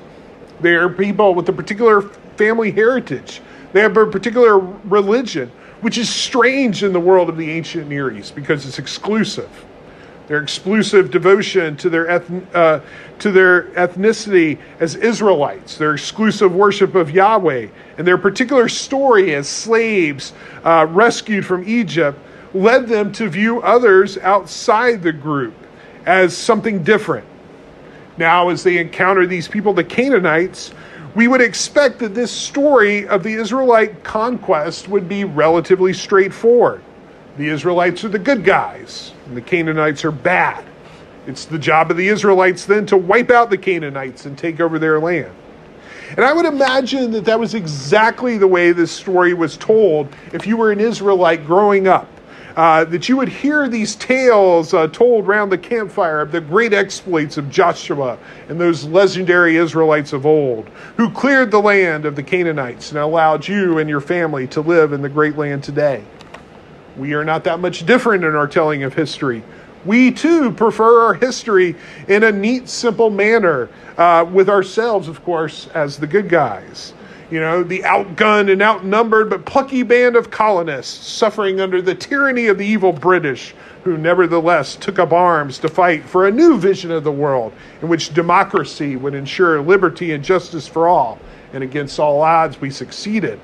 They 0.61 0.75
are 0.75 0.87
people 0.87 1.33
with 1.33 1.49
a 1.49 1.51
particular 1.51 2.03
family 2.37 2.69
heritage, 2.69 3.41
they 3.73 3.81
have 3.81 3.97
a 3.97 4.05
particular 4.05 4.59
religion, 4.59 5.51
which 5.81 5.97
is 5.97 6.09
strange 6.13 6.83
in 6.83 6.93
the 6.93 6.99
world 6.99 7.27
of 7.27 7.37
the 7.37 7.49
ancient 7.49 7.89
Near 7.89 8.15
East 8.15 8.35
because 8.35 8.67
it's 8.67 8.77
exclusive. 8.77 9.49
Their 10.27 10.43
exclusive 10.43 11.09
devotion 11.09 11.75
to 11.77 11.89
their, 11.89 12.05
ethn- 12.05 12.45
uh, 12.53 12.81
to 13.17 13.31
their 13.31 13.63
ethnicity 13.71 14.59
as 14.79 14.93
Israelites, 14.93 15.79
their 15.79 15.95
exclusive 15.95 16.53
worship 16.53 16.93
of 16.93 17.09
Yahweh, 17.09 17.69
and 17.97 18.05
their 18.05 18.19
particular 18.19 18.69
story 18.69 19.33
as 19.33 19.49
slaves 19.49 20.33
uh, 20.63 20.85
rescued 20.87 21.47
from 21.47 21.67
Egypt 21.67 22.19
led 22.55 22.87
them 22.87 23.11
to 23.11 23.29
view 23.29 23.61
others 23.61 24.17
outside 24.19 25.03
the 25.03 25.11
group 25.11 25.53
as 26.05 26.35
something 26.35 26.83
different. 26.83 27.27
Now, 28.17 28.49
as 28.49 28.63
they 28.63 28.77
encounter 28.77 29.27
these 29.27 29.47
people, 29.47 29.73
the 29.73 29.83
Canaanites, 29.83 30.71
we 31.15 31.27
would 31.27 31.41
expect 31.41 31.99
that 31.99 32.15
this 32.15 32.31
story 32.31 33.07
of 33.07 33.23
the 33.23 33.33
Israelite 33.33 34.03
conquest 34.03 34.87
would 34.87 35.09
be 35.09 35.23
relatively 35.23 35.93
straightforward. 35.93 36.81
The 37.37 37.49
Israelites 37.49 38.03
are 38.05 38.09
the 38.09 38.19
good 38.19 38.45
guys, 38.45 39.11
and 39.25 39.35
the 39.35 39.41
Canaanites 39.41 40.05
are 40.05 40.11
bad. 40.11 40.63
It's 41.27 41.45
the 41.45 41.59
job 41.59 41.91
of 41.91 41.97
the 41.97 42.07
Israelites 42.07 42.65
then 42.65 42.85
to 42.87 42.97
wipe 42.97 43.31
out 43.31 43.49
the 43.49 43.57
Canaanites 43.57 44.25
and 44.25 44.37
take 44.37 44.61
over 44.61 44.79
their 44.79 44.99
land. 44.99 45.33
And 46.11 46.23
I 46.23 46.31
would 46.31 46.45
imagine 46.45 47.11
that 47.11 47.25
that 47.25 47.39
was 47.39 47.55
exactly 47.55 48.37
the 48.37 48.47
way 48.47 48.71
this 48.71 48.91
story 48.91 49.33
was 49.33 49.57
told 49.57 50.07
if 50.31 50.45
you 50.45 50.55
were 50.55 50.71
an 50.71 50.79
Israelite 50.79 51.45
growing 51.45 51.87
up 51.87 52.07
uh, 52.55 52.85
that 52.85 53.09
you 53.09 53.17
would 53.17 53.27
hear 53.27 53.67
these 53.67 53.95
tales 53.95 54.73
uh, 54.73 54.87
told 54.87 55.27
round 55.27 55.51
the 55.51 55.57
campfire 55.57 56.21
of 56.21 56.31
the 56.31 56.39
great 56.39 56.73
exploits 56.73 57.37
of 57.37 57.49
Joshua 57.49 58.17
and 58.47 58.59
those 58.59 58.85
legendary 58.85 59.57
Israelites 59.57 60.13
of 60.13 60.25
old, 60.25 60.69
who 60.95 61.09
cleared 61.11 61.51
the 61.51 61.59
land 61.59 62.05
of 62.05 62.15
the 62.15 62.23
Canaanites 62.23 62.91
and 62.91 62.99
allowed 62.99 63.47
you 63.47 63.77
and 63.77 63.89
your 63.89 64.01
family 64.01 64.47
to 64.47 64.61
live 64.61 64.93
in 64.93 65.01
the 65.01 65.09
great 65.09 65.37
land 65.37 65.63
today. 65.63 66.03
We 66.97 67.13
are 67.13 67.25
not 67.25 67.43
that 67.43 67.59
much 67.59 67.85
different 67.85 68.23
in 68.23 68.35
our 68.35 68.47
telling 68.47 68.83
of 68.83 68.93
history. 68.93 69.43
We 69.83 70.11
too 70.11 70.51
prefer 70.51 71.07
our 71.07 71.13
history 71.13 71.75
in 72.07 72.23
a 72.23 72.31
neat, 72.31 72.69
simple 72.69 73.09
manner, 73.09 73.69
uh, 73.97 74.25
with 74.31 74.49
ourselves, 74.49 75.07
of 75.07 75.23
course, 75.23 75.67
as 75.73 75.97
the 75.97 76.07
good 76.07 76.29
guys 76.29 76.93
you 77.31 77.39
know, 77.39 77.63
the 77.63 77.79
outgunned 77.79 78.51
and 78.51 78.61
outnumbered 78.61 79.29
but 79.29 79.45
plucky 79.45 79.83
band 79.83 80.15
of 80.15 80.29
colonists 80.29 81.07
suffering 81.07 81.59
under 81.59 81.81
the 81.81 81.95
tyranny 81.95 82.47
of 82.47 82.57
the 82.57 82.65
evil 82.65 82.91
British, 82.91 83.55
who 83.83 83.97
nevertheless 83.97 84.75
took 84.75 84.99
up 84.99 85.11
arms 85.11 85.57
to 85.59 85.69
fight 85.69 86.03
for 86.03 86.27
a 86.27 86.31
new 86.31 86.57
vision 86.57 86.91
of 86.91 87.03
the 87.03 87.11
world 87.11 87.53
in 87.81 87.87
which 87.87 88.13
democracy 88.13 88.95
would 88.95 89.15
ensure 89.15 89.61
liberty 89.61 90.13
and 90.13 90.23
justice 90.23 90.67
for 90.67 90.87
all. 90.87 91.19
And 91.53 91.63
against 91.63 91.99
all 91.99 92.21
odds, 92.21 92.59
we 92.61 92.69
succeeded. 92.69 93.39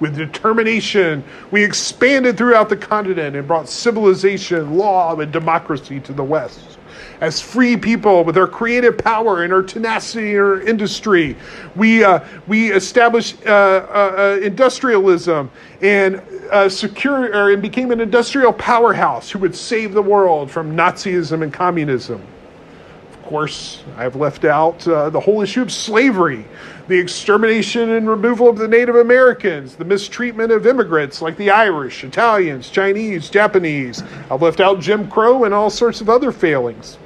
With 0.00 0.16
determination, 0.16 1.22
we 1.50 1.62
expanded 1.64 2.36
throughout 2.36 2.68
the 2.68 2.76
continent 2.76 3.36
and 3.36 3.46
brought 3.46 3.68
civilization, 3.68 4.76
law, 4.76 5.18
and 5.18 5.32
democracy 5.32 6.00
to 6.00 6.12
the 6.12 6.24
West 6.24 6.78
as 7.20 7.40
free 7.40 7.76
people 7.76 8.24
with 8.24 8.36
our 8.36 8.46
creative 8.46 8.98
power 8.98 9.42
and 9.42 9.52
our 9.52 9.62
tenacity 9.62 10.32
in 10.32 10.38
our 10.38 10.60
industry. 10.60 11.36
We, 11.76 12.04
uh, 12.04 12.24
we 12.46 12.72
established 12.72 13.44
uh, 13.46 13.50
uh, 13.50 14.14
uh 14.38 14.40
industrialism 14.42 15.50
and 15.80 16.22
uh, 16.50 16.68
secure, 16.68 17.50
and 17.50 17.62
became 17.62 17.90
an 17.90 18.00
industrial 18.00 18.52
powerhouse 18.52 19.30
who 19.30 19.38
would 19.40 19.54
save 19.54 19.94
the 19.94 20.02
world 20.02 20.50
from 20.50 20.76
Nazism 20.76 21.42
and 21.42 21.52
communism. 21.52 22.22
Course, 23.32 23.82
I've 23.96 24.14
left 24.14 24.44
out 24.44 24.86
uh, 24.86 25.08
the 25.08 25.18
whole 25.18 25.40
issue 25.40 25.62
of 25.62 25.72
slavery, 25.72 26.44
the 26.86 26.98
extermination 26.98 27.92
and 27.92 28.06
removal 28.06 28.46
of 28.46 28.58
the 28.58 28.68
Native 28.68 28.96
Americans, 28.96 29.74
the 29.74 29.86
mistreatment 29.86 30.52
of 30.52 30.66
immigrants 30.66 31.22
like 31.22 31.38
the 31.38 31.50
Irish, 31.50 32.04
Italians, 32.04 32.68
Chinese, 32.68 33.30
Japanese. 33.30 34.02
I've 34.30 34.42
left 34.42 34.60
out 34.60 34.80
Jim 34.80 35.08
Crow 35.08 35.44
and 35.44 35.54
all 35.54 35.70
sorts 35.70 36.02
of 36.02 36.10
other 36.10 36.30
failings. 36.30 36.98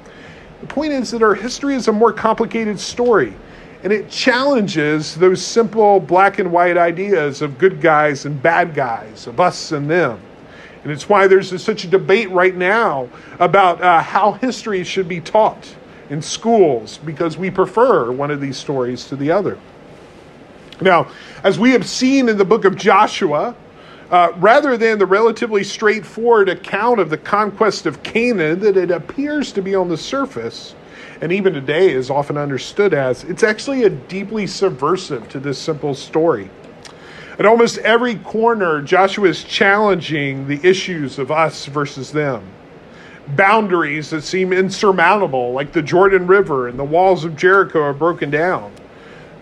The 0.62 0.66
point 0.66 0.92
is 0.92 1.12
that 1.12 1.22
our 1.22 1.36
history 1.36 1.76
is 1.76 1.86
a 1.86 1.92
more 1.92 2.12
complicated 2.12 2.80
story, 2.80 3.32
and 3.84 3.92
it 3.92 4.10
challenges 4.10 5.14
those 5.14 5.40
simple 5.40 6.00
black 6.00 6.40
and 6.40 6.50
white 6.50 6.76
ideas 6.76 7.40
of 7.40 7.56
good 7.56 7.80
guys 7.80 8.26
and 8.26 8.42
bad 8.42 8.74
guys, 8.74 9.28
of 9.28 9.38
us 9.38 9.70
and 9.70 9.88
them. 9.88 10.20
And 10.82 10.90
it's 10.90 11.08
why 11.08 11.28
there's 11.28 11.62
such 11.62 11.84
a 11.84 11.88
debate 11.88 12.30
right 12.30 12.56
now 12.56 13.10
about 13.38 13.80
uh, 13.80 14.02
how 14.02 14.32
history 14.32 14.82
should 14.82 15.06
be 15.06 15.20
taught, 15.20 15.75
in 16.10 16.22
schools 16.22 16.98
because 16.98 17.36
we 17.36 17.50
prefer 17.50 18.10
one 18.12 18.30
of 18.30 18.40
these 18.40 18.56
stories 18.56 19.04
to 19.06 19.16
the 19.16 19.30
other. 19.30 19.58
Now, 20.80 21.08
as 21.42 21.58
we 21.58 21.70
have 21.72 21.86
seen 21.86 22.28
in 22.28 22.36
the 22.36 22.44
book 22.44 22.64
of 22.64 22.76
Joshua, 22.76 23.54
uh, 24.10 24.32
rather 24.36 24.76
than 24.76 24.98
the 24.98 25.06
relatively 25.06 25.64
straightforward 25.64 26.48
account 26.48 27.00
of 27.00 27.10
the 27.10 27.18
conquest 27.18 27.86
of 27.86 28.02
Canaan 28.02 28.60
that 28.60 28.76
it 28.76 28.90
appears 28.90 29.52
to 29.52 29.62
be 29.62 29.74
on 29.74 29.88
the 29.88 29.96
surface, 29.96 30.74
and 31.20 31.32
even 31.32 31.52
today 31.52 31.90
is 31.90 32.10
often 32.10 32.36
understood 32.36 32.94
as, 32.94 33.24
it's 33.24 33.42
actually 33.42 33.84
a 33.84 33.90
deeply 33.90 34.46
subversive 34.46 35.28
to 35.30 35.40
this 35.40 35.58
simple 35.58 35.94
story. 35.94 36.50
At 37.38 37.46
almost 37.46 37.78
every 37.78 38.16
corner, 38.16 38.80
Joshua 38.80 39.28
is 39.28 39.44
challenging 39.44 40.46
the 40.46 40.60
issues 40.62 41.18
of 41.18 41.30
us 41.30 41.66
versus 41.66 42.12
them. 42.12 42.42
Boundaries 43.28 44.10
that 44.10 44.22
seem 44.22 44.52
insurmountable, 44.52 45.52
like 45.52 45.72
the 45.72 45.82
Jordan 45.82 46.26
River 46.26 46.68
and 46.68 46.78
the 46.78 46.84
walls 46.84 47.24
of 47.24 47.36
Jericho, 47.36 47.82
are 47.82 47.92
broken 47.92 48.30
down 48.30 48.72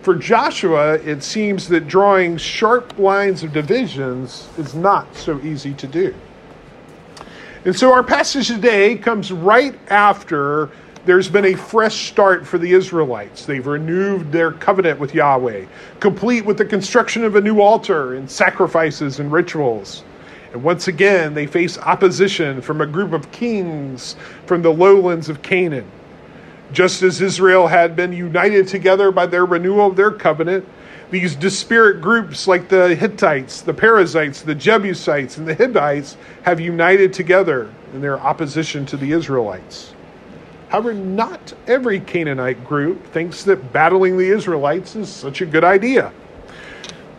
for 0.04 0.14
Joshua, 0.14 0.94
it 0.96 1.22
seems 1.22 1.66
that 1.68 1.88
drawing 1.88 2.36
sharp 2.36 2.98
lines 2.98 3.42
of 3.42 3.54
divisions 3.54 4.46
is 4.58 4.74
not 4.74 5.16
so 5.16 5.40
easy 5.40 5.72
to 5.72 5.86
do. 5.86 6.14
And 7.64 7.74
so 7.74 7.90
our 7.90 8.02
passage 8.02 8.48
today 8.48 8.98
comes 8.98 9.32
right 9.32 9.74
after 9.88 10.68
there's 11.06 11.30
been 11.30 11.46
a 11.46 11.54
fresh 11.54 12.10
start 12.10 12.46
for 12.46 12.58
the 12.58 12.70
Israelites. 12.72 13.46
They've 13.46 13.66
renewed 13.66 14.30
their 14.30 14.52
covenant 14.52 15.00
with 15.00 15.14
Yahweh, 15.14 15.64
complete 16.00 16.44
with 16.44 16.58
the 16.58 16.66
construction 16.66 17.24
of 17.24 17.36
a 17.36 17.40
new 17.40 17.62
altar 17.62 18.14
and 18.14 18.30
sacrifices 18.30 19.20
and 19.20 19.32
rituals. 19.32 20.04
And 20.54 20.62
once 20.62 20.86
again, 20.86 21.34
they 21.34 21.48
face 21.48 21.76
opposition 21.78 22.62
from 22.62 22.80
a 22.80 22.86
group 22.86 23.12
of 23.12 23.32
kings 23.32 24.14
from 24.46 24.62
the 24.62 24.72
lowlands 24.72 25.28
of 25.28 25.42
Canaan. 25.42 25.90
Just 26.72 27.02
as 27.02 27.20
Israel 27.20 27.66
had 27.66 27.96
been 27.96 28.12
united 28.12 28.68
together 28.68 29.10
by 29.10 29.26
their 29.26 29.46
renewal 29.46 29.88
of 29.88 29.96
their 29.96 30.12
covenant, 30.12 30.64
these 31.10 31.34
disparate 31.34 32.00
groups 32.00 32.46
like 32.46 32.68
the 32.68 32.94
Hittites, 32.94 33.62
the 33.62 33.74
Perizzites, 33.74 34.42
the 34.42 34.54
Jebusites, 34.54 35.38
and 35.38 35.48
the 35.48 35.56
Hivites 35.56 36.16
have 36.44 36.60
united 36.60 37.12
together 37.12 37.68
in 37.92 38.00
their 38.00 38.20
opposition 38.20 38.86
to 38.86 38.96
the 38.96 39.10
Israelites. 39.10 39.92
However, 40.68 40.94
not 40.94 41.52
every 41.66 41.98
Canaanite 41.98 42.64
group 42.64 43.04
thinks 43.08 43.42
that 43.42 43.72
battling 43.72 44.16
the 44.16 44.28
Israelites 44.28 44.94
is 44.94 45.08
such 45.08 45.40
a 45.40 45.46
good 45.46 45.64
idea. 45.64 46.12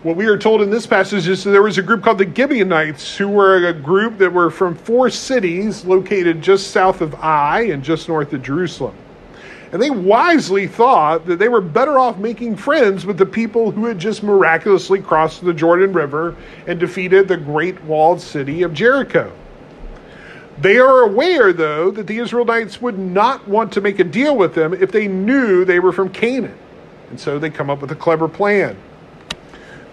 What 0.05 0.17
we 0.17 0.27
are 0.27 0.38
told 0.38 0.62
in 0.62 0.69
this 0.69 0.85
passage 0.85 1.27
is 1.27 1.43
that 1.43 1.50
there 1.50 1.63
was 1.63 1.79
a 1.79 1.81
group 1.81 2.03
called 2.03 2.19
the 2.19 2.31
Gibeonites, 2.31 3.17
who 3.17 3.27
were 3.27 3.65
a 3.65 3.74
group 3.74 4.19
that 4.19 4.31
were 4.31 4.51
from 4.51 4.75
four 4.75 5.09
cities 5.09 5.83
located 5.83 6.43
just 6.43 6.69
south 6.69 7.01
of 7.01 7.15
Ai 7.15 7.62
and 7.62 7.83
just 7.83 8.07
north 8.07 8.31
of 8.31 8.43
Jerusalem. 8.43 8.93
And 9.71 9.81
they 9.81 9.89
wisely 9.89 10.67
thought 10.67 11.25
that 11.25 11.39
they 11.39 11.50
were 11.50 11.59
better 11.59 11.97
off 11.97 12.19
making 12.19 12.55
friends 12.55 13.03
with 13.03 13.17
the 13.17 13.25
people 13.25 13.71
who 13.71 13.85
had 13.85 13.97
just 13.97 14.21
miraculously 14.21 15.01
crossed 15.01 15.43
the 15.43 15.55
Jordan 15.55 15.91
River 15.91 16.35
and 16.67 16.79
defeated 16.79 17.27
the 17.27 17.38
great 17.38 17.83
walled 17.85 18.21
city 18.21 18.62
of 18.62 18.75
Jericho. 18.75 19.33
They 20.59 20.77
are 20.77 21.00
aware, 21.00 21.51
though, 21.51 21.89
that 21.89 22.05
the 22.05 22.19
Israelites 22.19 22.79
would 22.79 23.00
not 23.00 23.47
want 23.47 23.71
to 23.71 23.81
make 23.81 23.97
a 23.97 24.03
deal 24.03 24.38
with 24.38 24.53
them 24.53 24.71
if 24.75 24.91
they 24.91 25.07
knew 25.07 25.65
they 25.65 25.79
were 25.79 25.91
from 25.91 26.09
Canaan. 26.09 26.59
And 27.09 27.19
so 27.19 27.39
they 27.39 27.50
come 27.50 27.71
up 27.71 27.81
with 27.81 27.89
a 27.89 27.95
clever 27.95 28.27
plan. 28.27 28.77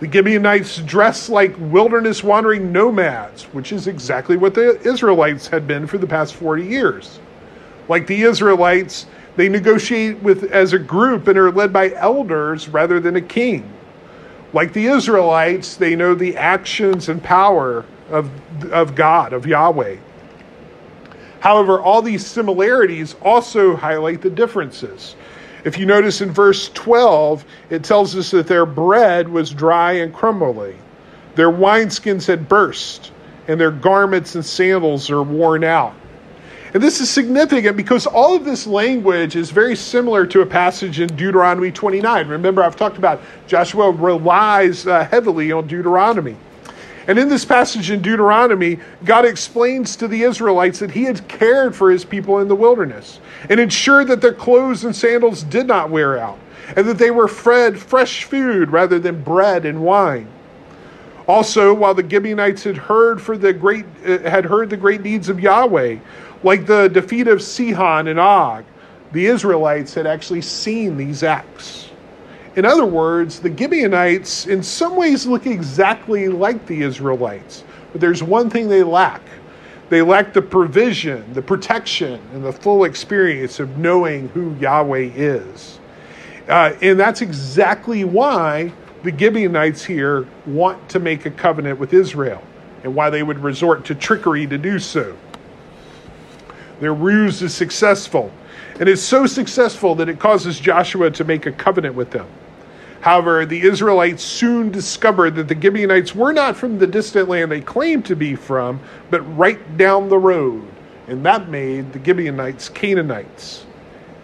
The 0.03 0.11
Gibeonites 0.11 0.79
dress 0.79 1.29
like 1.29 1.55
wilderness 1.61 2.25
wandering 2.25 2.73
nomads, 2.73 3.45
which 3.53 3.71
is 3.71 3.87
exactly 3.87 4.37
what 4.37 4.53
the 4.53 4.81
Israelites 4.85 5.47
had 5.47 5.69
been 5.69 5.87
for 5.87 5.97
the 5.97 6.09
past 6.09 6.35
40 6.35 6.65
years. 6.65 7.21
Like 7.89 8.09
the 8.09 8.23
Israelites, 8.23 9.07
they 9.37 9.49
negotiate 9.49 10.21
with 10.21 10.51
as 10.51 10.73
a 10.73 10.79
group 10.81 11.29
and 11.29 11.39
are 11.39 11.53
led 11.53 11.73
by 11.73 11.93
elders 11.93 12.69
rather 12.69 12.99
than 12.99 13.15
a 13.15 13.21
king. 13.21 13.73
Like 14.53 14.73
the 14.73 14.87
Israelites, 14.87 15.77
they 15.77 15.95
know 15.95 16.17
the 16.17 16.37
actions 16.37 17.09
and 17.09 17.23
power 17.23 17.85
of, 18.11 18.29
of 18.73 18.97
God, 18.97 19.33
of 19.33 19.47
Yahweh. 19.47 19.99
However, 21.39 21.81
all 21.81 22.03
these 22.03 22.27
similarities 22.27 23.15
also 23.23 23.77
highlight 23.77 24.21
the 24.21 24.31
differences. 24.31 25.15
If 25.65 25.79
you 25.79 25.87
notice 25.87 26.21
in 26.21 26.33
verse 26.33 26.71
12, 26.71 27.45
it 27.71 27.85
tells 27.85 28.17
us 28.17 28.33
that 28.33 28.49
their 28.49 28.67
bread 28.67 29.29
was 29.29 29.51
dry 29.51 29.93
and 29.93 30.13
crumbly, 30.13 30.77
their 31.37 31.51
wineskins 31.51 32.27
had 32.27 32.49
burst, 32.49 33.13
and 33.49 33.61
their 33.61 33.71
garments 33.71 34.35
and 34.35 34.45
sandals 34.45 35.11
are 35.11 35.23
worn 35.23 35.65
out. 35.65 35.95
And 36.75 36.83
this 36.83 37.01
is 37.01 37.11
significant 37.11 37.77
because 37.77 38.07
all 38.07 38.35
of 38.35 38.45
this 38.45 38.67
language 38.67 39.37
is 39.37 39.51
very 39.51 39.77
similar 39.77 40.27
to 40.27 40.41
a 40.41 40.47
passage 40.47 41.01
in 41.01 41.09
Deuteronomy 41.17 41.71
29. 41.71 42.29
Remember, 42.29 42.63
I've 42.63 42.77
talked 42.77 42.97
about 42.97 43.21
Joshua 43.47 43.91
relies 43.91 44.87
uh, 44.87 45.05
heavily 45.05 45.53
on 45.53 45.67
Deuteronomy. 45.67 46.35
And 47.07 47.19
in 47.19 47.29
this 47.29 47.45
passage 47.45 47.91
in 47.91 48.01
Deuteronomy, 48.01 48.79
God 49.05 49.25
explains 49.25 49.97
to 49.97 50.09
the 50.09 50.23
Israelites 50.23 50.79
that 50.79 50.91
He 50.93 51.05
had 51.05 51.27
cared 51.29 51.75
for 51.75 51.91
His 51.91 52.05
people 52.05 52.39
in 52.39 52.49
the 52.49 52.55
wilderness 52.55 53.21
and 53.49 53.59
ensured 53.59 54.09
that 54.09 54.21
their 54.21 54.35
clothes 54.35 54.85
and 54.85 54.95
sandals 54.95 55.43
did 55.43 55.67
not 55.67 55.91
wear 55.91 56.19
out, 56.19 56.39
and 56.77 56.87
that 56.89 56.99
they 56.99 57.11
were 57.11 57.29
fed 57.29 57.79
fresh 57.79 58.25
food 58.25 58.71
rather 58.71 58.99
than 58.99 59.23
bread 59.23 59.67
and 59.67 59.83
wine. 59.83 60.29
Also, 61.27 61.73
while 61.73 61.95
the 61.95 62.09
Gibeonites 62.09 62.65
had 62.65 62.77
heard 62.77 63.21
for 63.21 63.39
the 63.39 63.53
great 63.53 63.85
uh, 64.05 64.19
had 64.19 64.45
heard 64.45 64.71
the 64.71 64.77
great 64.77 65.03
deeds 65.03 65.29
of 65.29 65.39
Yahweh, 65.39 65.99
like 66.43 66.67
the 66.67 66.89
defeat 66.89 67.29
of 67.29 67.41
Sihon 67.41 68.09
and 68.09 68.19
Og, 68.19 68.65
the 69.13 69.27
Israelites 69.27 69.95
had 69.95 70.07
actually 70.07 70.43
seen 70.43 70.97
these 70.97 71.23
acts. 71.23 71.92
In 72.55 72.67
other 72.67 72.85
words, 72.85 73.41
the 73.41 73.55
Gibeonites 73.57 74.47
in 74.47 74.63
some 74.63 74.95
ways 74.95 75.27
look 75.27 75.47
exactly 75.47 76.29
like 76.29 76.67
the 76.67 76.83
Israelites, 76.83 77.65
but 77.93 78.01
there's 78.01 78.23
one 78.23 78.51
thing 78.51 78.69
they 78.69 78.83
lack. 78.83 79.23
They 79.89 80.03
lack 80.03 80.33
the 80.33 80.43
provision, 80.43 81.33
the 81.33 81.43
protection, 81.43 82.21
and 82.33 82.45
the 82.45 82.53
full 82.53 82.85
experience 82.85 83.59
of 83.59 83.79
knowing 83.79 84.29
who 84.29 84.55
Yahweh 84.57 85.11
is. 85.15 85.79
Uh, 86.49 86.75
and 86.83 86.99
that's 86.99 87.23
exactly 87.23 88.05
why 88.05 88.73
the 89.03 89.17
Gibeonites 89.17 89.85
here 89.85 90.27
want 90.47 90.89
to 90.91 90.99
make 90.99 91.27
a 91.27 91.31
covenant 91.31 91.79
with 91.79 91.93
Israel 91.93 92.43
and 92.85 92.95
why 92.95 93.11
they 93.11 93.23
would 93.23 93.39
resort 93.39 93.85
to 93.87 93.95
trickery 93.95 94.47
to 94.47 94.59
do 94.59 94.79
so. 94.79 95.17
Their 96.81 96.95
ruse 96.95 97.43
is 97.43 97.55
successful, 97.55 98.33
and 98.81 98.89
it's 98.89 99.03
so 99.03 99.27
successful 99.27 99.95
that 99.97 100.09
it 100.09 100.19
causes 100.19 100.59
Joshua 100.59 101.11
to 101.13 101.25
make 101.25 101.47
a 101.47 101.53
covenant 101.53 101.95
with 101.95 102.11
them. 102.11 102.27
However, 103.03 103.45
the 103.45 103.61
Israelites 103.61 104.23
soon 104.23 104.71
discovered 104.71 105.35
that 105.35 105.49
the 105.49 105.61
Gibeonites 105.61 106.15
were 106.15 106.33
not 106.33 106.57
from 106.57 106.79
the 106.79 106.87
distant 106.87 107.29
land 107.29 107.53
they 107.53 107.61
claimed 107.61 108.07
to 108.07 108.17
be 108.17 108.35
from, 108.35 108.81
but 109.11 109.21
right 109.37 109.77
down 109.77 110.09
the 110.09 110.19
road. 110.19 110.67
And 111.09 111.25
that 111.27 111.49
made 111.49 111.93
the 111.93 112.03
Gibeonites 112.03 112.71
Canaanites. 112.71 113.67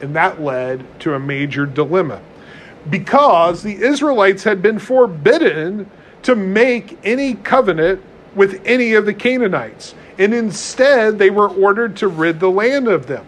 And 0.01 0.17
that 0.17 0.41
led 0.41 0.87
to 1.01 1.15
a 1.15 1.21
major 1.21 1.67
dilemma. 1.67 2.23
Because 2.89 3.63
the 3.63 3.83
Israelites 3.83 4.45
had 4.45 4.63
been 4.63 4.79
forbidden 4.79 5.91
to 6.23 6.35
make 6.35 6.99
any 7.05 7.35
covenant 7.35 8.01
with 8.35 8.63
any 8.65 8.95
of 8.95 9.05
the 9.05 9.15
Canaanites 9.15 9.95
and 10.19 10.35
instead 10.35 11.19
they 11.19 11.31
were 11.31 11.49
ordered 11.49 11.97
to 11.97 12.09
rid 12.09 12.41
the 12.41 12.51
land 12.51 12.89
of 12.89 13.07
them. 13.07 13.25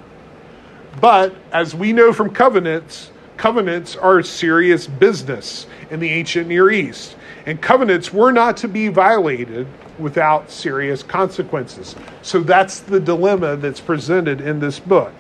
But 1.01 1.35
as 1.53 1.75
we 1.75 1.93
know 1.93 2.13
from 2.13 2.31
covenants, 2.31 3.13
covenants 3.41 3.97
are 3.97 4.23
serious 4.23 4.87
business 4.87 5.67
in 5.91 5.99
the 5.99 6.11
ancient 6.11 6.47
Near 6.47 6.71
East, 6.71 7.17
and 7.47 7.59
covenants 7.59 8.13
were 8.13 8.33
not 8.33 8.55
to 8.59 8.69
be 8.69 8.89
violated 8.89 9.67
without 9.99 10.51
serious 10.51 11.03
consequences. 11.03 11.97
So 12.21 12.41
that's 12.41 12.81
the 12.81 13.01
dilemma 13.01 13.57
that's 13.57 13.81
presented 13.81 14.43
in 14.43 14.61
this 14.61 14.79
book. 14.79 15.11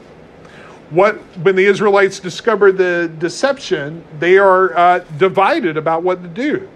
What 0.90 1.14
when 1.38 1.56
the 1.56 1.64
Israelites 1.64 2.20
discover 2.20 2.72
the 2.72 3.10
deception, 3.18 4.04
they 4.18 4.36
are 4.36 4.76
uh, 4.76 4.98
divided 5.16 5.78
about 5.78 6.02
what 6.02 6.22
to 6.22 6.28
do. 6.28 6.68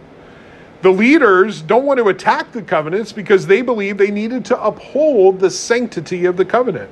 The 0.80 0.92
leaders 0.92 1.60
don't 1.60 1.84
want 1.84 1.98
to 1.98 2.08
attack 2.08 2.52
the 2.52 2.62
covenants 2.62 3.12
because 3.12 3.46
they 3.46 3.60
believe 3.60 3.98
they 3.98 4.10
needed 4.10 4.46
to 4.46 4.64
uphold 4.64 5.40
the 5.40 5.50
sanctity 5.50 6.24
of 6.24 6.38
the 6.38 6.44
covenant. 6.46 6.90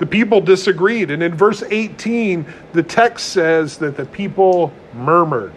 The 0.00 0.06
people 0.06 0.40
disagreed. 0.40 1.10
And 1.10 1.22
in 1.22 1.34
verse 1.34 1.62
18, 1.62 2.46
the 2.72 2.82
text 2.82 3.28
says 3.28 3.76
that 3.78 3.96
the 3.96 4.06
people 4.06 4.72
murmured. 4.94 5.52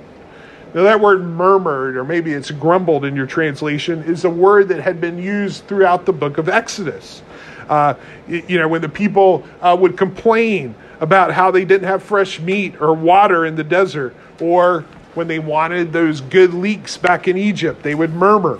Now, 0.73 0.83
that 0.83 0.99
word 0.99 1.23
murmured, 1.23 1.95
or 1.95 2.03
maybe 2.03 2.33
it's 2.33 2.51
grumbled 2.51 3.05
in 3.05 3.15
your 3.15 3.25
translation, 3.25 4.03
is 4.03 4.25
a 4.25 4.29
word 4.29 4.67
that 4.67 4.81
had 4.81 4.99
been 4.99 5.17
used 5.17 5.65
throughout 5.67 6.05
the 6.05 6.11
book 6.11 6.37
of 6.39 6.49
Exodus. 6.49 7.21
Uh, 7.69 7.93
you 8.27 8.57
know, 8.57 8.67
when 8.67 8.81
the 8.81 8.89
people 8.89 9.47
uh, 9.61 9.77
would 9.79 9.95
complain 9.95 10.75
about 10.99 11.31
how 11.31 11.49
they 11.49 11.63
didn't 11.63 11.87
have 11.87 12.03
fresh 12.03 12.39
meat 12.41 12.81
or 12.81 12.93
water 12.93 13.45
in 13.45 13.55
the 13.55 13.63
desert, 13.63 14.13
or 14.41 14.81
when 15.13 15.27
they 15.27 15.39
wanted 15.39 15.93
those 15.93 16.19
good 16.19 16.53
leeks 16.53 16.97
back 16.97 17.29
in 17.29 17.37
Egypt, 17.37 17.81
they 17.81 17.95
would 17.95 18.13
murmur. 18.13 18.59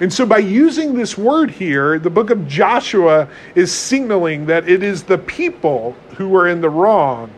And 0.00 0.12
so, 0.12 0.26
by 0.26 0.38
using 0.38 0.94
this 0.94 1.16
word 1.16 1.50
here, 1.50 1.98
the 1.98 2.10
book 2.10 2.30
of 2.30 2.48
Joshua 2.48 3.28
is 3.54 3.72
signaling 3.72 4.46
that 4.46 4.68
it 4.68 4.82
is 4.82 5.04
the 5.04 5.18
people 5.18 5.92
who 6.16 6.34
are 6.36 6.48
in 6.48 6.60
the 6.60 6.70
wrong. 6.70 7.30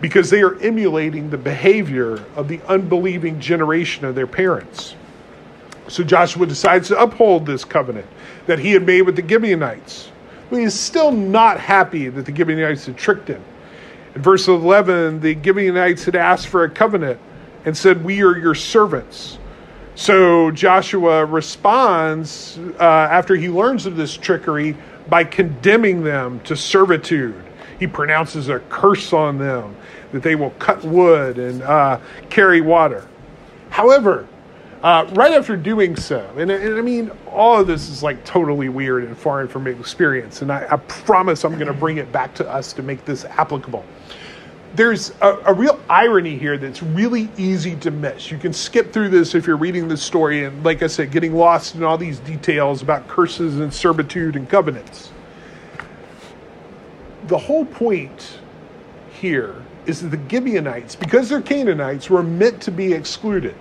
because 0.00 0.30
they 0.30 0.42
are 0.42 0.56
emulating 0.60 1.30
the 1.30 1.38
behavior 1.38 2.24
of 2.36 2.48
the 2.48 2.60
unbelieving 2.68 3.40
generation 3.40 4.04
of 4.04 4.14
their 4.14 4.26
parents. 4.26 4.94
So 5.88 6.04
Joshua 6.04 6.46
decides 6.46 6.88
to 6.88 7.00
uphold 7.00 7.46
this 7.46 7.64
covenant 7.64 8.06
that 8.46 8.58
he 8.58 8.72
had 8.72 8.86
made 8.86 9.02
with 9.02 9.16
the 9.16 9.26
Gibeonites. 9.26 10.10
But 10.50 10.58
he 10.58 10.64
is 10.64 10.78
still 10.78 11.10
not 11.10 11.58
happy 11.60 12.08
that 12.08 12.26
the 12.26 12.34
Gibeonites 12.34 12.86
had 12.86 12.96
tricked 12.96 13.28
him. 13.28 13.42
In 14.14 14.22
verse 14.22 14.48
11, 14.48 15.20
the 15.20 15.34
Gibeonites 15.34 16.04
had 16.04 16.16
asked 16.16 16.48
for 16.48 16.64
a 16.64 16.70
covenant 16.70 17.18
and 17.64 17.76
said, 17.76 18.04
We 18.04 18.22
are 18.22 18.38
your 18.38 18.54
servants. 18.54 19.37
So 19.98 20.52
Joshua 20.52 21.24
responds 21.24 22.56
uh, 22.78 22.84
after 22.84 23.34
he 23.34 23.48
learns 23.48 23.84
of 23.84 23.96
this 23.96 24.16
trickery 24.16 24.76
by 25.08 25.24
condemning 25.24 26.04
them 26.04 26.38
to 26.44 26.54
servitude. 26.54 27.34
He 27.80 27.88
pronounces 27.88 28.48
a 28.48 28.60
curse 28.60 29.12
on 29.12 29.38
them 29.38 29.74
that 30.12 30.22
they 30.22 30.36
will 30.36 30.50
cut 30.50 30.84
wood 30.84 31.40
and 31.40 31.62
uh, 31.62 31.98
carry 32.30 32.60
water. 32.60 33.08
However, 33.70 34.28
uh, 34.84 35.10
right 35.14 35.32
after 35.32 35.56
doing 35.56 35.96
so, 35.96 36.32
and, 36.36 36.48
and, 36.48 36.78
I 36.78 36.80
mean, 36.80 37.10
all 37.26 37.60
of 37.60 37.66
this 37.66 37.88
is 37.88 38.00
like 38.00 38.24
totally 38.24 38.68
weird 38.68 39.02
and 39.02 39.18
foreign 39.18 39.48
from 39.48 39.66
experience, 39.66 40.42
and 40.42 40.52
I, 40.52 40.64
I 40.70 40.76
promise 40.76 41.44
I'm 41.44 41.54
going 41.54 41.66
to 41.66 41.72
bring 41.72 41.96
it 41.96 42.12
back 42.12 42.36
to 42.36 42.48
us 42.48 42.72
to 42.74 42.84
make 42.84 43.04
this 43.04 43.24
applicable. 43.24 43.84
There's 44.74 45.12
a, 45.20 45.38
a, 45.46 45.54
real 45.54 45.80
irony 45.88 46.38
here 46.38 46.58
that's 46.58 46.82
really 46.82 47.28
easy 47.36 47.74
to 47.76 47.90
miss. 47.90 48.30
You 48.30 48.38
can 48.38 48.52
skip 48.52 48.92
through 48.92 49.08
this 49.08 49.34
if 49.34 49.46
you're 49.46 49.56
reading 49.56 49.88
this 49.88 50.02
story, 50.02 50.44
and 50.44 50.62
like 50.62 50.82
I 50.82 50.86
said, 50.86 51.10
getting 51.10 51.34
lost 51.34 51.74
in 51.74 51.82
all 51.82 51.96
these 51.96 52.18
details 52.20 52.82
about 52.82 53.08
curses 53.08 53.60
and 53.60 53.72
servitude 53.72 54.36
and 54.36 54.48
covenants. 54.48 55.10
The 57.26 57.38
whole 57.38 57.64
point 57.64 58.40
here 59.10 59.62
is 59.86 60.02
that 60.02 60.08
the 60.08 60.20
Gibeonites, 60.28 60.94
because 60.94 61.28
they're 61.28 61.40
Canaanites, 61.40 62.10
were 62.10 62.22
meant 62.22 62.60
to 62.62 62.70
be 62.70 62.92
excluded. 62.92 63.54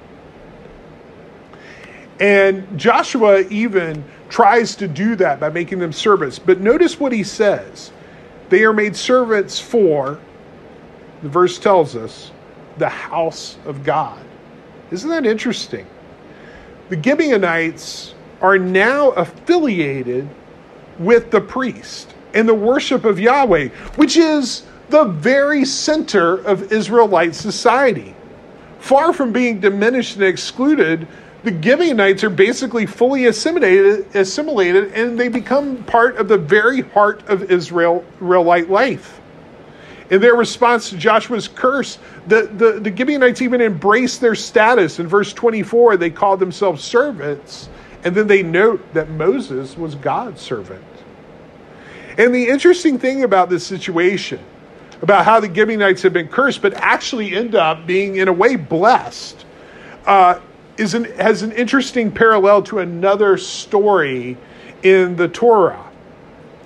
And 2.19 2.77
Joshua 2.77 3.41
even 3.49 4.03
tries 4.29 4.75
to 4.77 4.87
do 4.87 5.15
that 5.15 5.39
by 5.39 5.49
making 5.49 5.79
them 5.79 5.93
servants. 5.93 6.39
But 6.39 6.59
notice 6.59 6.99
what 6.99 7.11
he 7.11 7.23
says 7.23 7.91
they 8.49 8.63
are 8.63 8.73
made 8.73 8.95
servants 8.95 9.59
for, 9.59 10.19
the 11.21 11.29
verse 11.29 11.57
tells 11.59 11.95
us, 11.95 12.31
the 12.77 12.89
house 12.89 13.57
of 13.65 13.83
God. 13.83 14.23
Isn't 14.91 15.09
that 15.09 15.25
interesting? 15.25 15.87
The 16.89 17.01
Gibeonites 17.01 18.13
are 18.41 18.57
now 18.57 19.09
affiliated 19.11 20.29
with 20.99 21.31
the 21.31 21.41
priest 21.41 22.13
and 22.33 22.47
the 22.47 22.53
worship 22.53 23.03
of 23.03 23.19
Yahweh, 23.19 23.69
which 23.95 24.15
is 24.15 24.63
the 24.89 25.05
very 25.05 25.65
center 25.65 26.35
of 26.45 26.71
Israelite 26.71 27.35
society. 27.35 28.15
Far 28.79 29.11
from 29.11 29.33
being 29.33 29.59
diminished 29.59 30.15
and 30.15 30.23
excluded, 30.23 31.07
the 31.43 31.61
Gibeonites 31.61 32.23
are 32.23 32.29
basically 32.29 32.85
fully 32.85 33.25
assimilated, 33.25 34.15
assimilated, 34.15 34.93
and 34.93 35.19
they 35.19 35.27
become 35.27 35.83
part 35.83 36.17
of 36.17 36.27
the 36.27 36.37
very 36.37 36.81
heart 36.81 37.27
of 37.27 37.51
Israel, 37.51 38.05
Israelite 38.15 38.69
life. 38.69 39.19
In 40.09 40.21
their 40.21 40.35
response 40.35 40.89
to 40.89 40.97
Joshua's 40.97 41.47
curse, 41.47 41.99
the, 42.27 42.43
the, 42.43 42.79
the 42.79 42.95
Gibeonites 42.95 43.41
even 43.41 43.61
embraced 43.61 44.21
their 44.21 44.35
status. 44.35 44.99
In 44.99 45.07
verse 45.07 45.33
24, 45.33 45.97
they 45.97 46.09
called 46.09 46.39
themselves 46.39 46.83
servants, 46.83 47.67
and 48.03 48.15
then 48.15 48.27
they 48.27 48.41
note 48.41 48.93
that 48.93 49.09
Moses 49.09 49.77
was 49.77 49.95
God's 49.95 50.41
servant. 50.41 50.83
And 52.17 52.33
the 52.33 52.47
interesting 52.47 52.97
thing 52.97 53.23
about 53.23 53.49
this 53.49 53.65
situation 53.65 54.39
about 55.01 55.25
how 55.25 55.39
the 55.39 55.53
Gibeonites 55.53 56.01
have 56.01 56.13
been 56.13 56.27
cursed, 56.27 56.61
but 56.61 56.73
actually 56.75 57.35
end 57.35 57.55
up 57.55 57.85
being, 57.85 58.17
in 58.17 58.27
a 58.27 58.33
way, 58.33 58.55
blessed, 58.55 59.45
uh, 60.05 60.39
is 60.77 60.93
an, 60.93 61.05
has 61.15 61.41
an 61.41 61.51
interesting 61.51 62.11
parallel 62.11 62.63
to 62.63 62.79
another 62.79 63.37
story 63.37 64.37
in 64.83 65.15
the 65.15 65.27
Torah. 65.27 65.86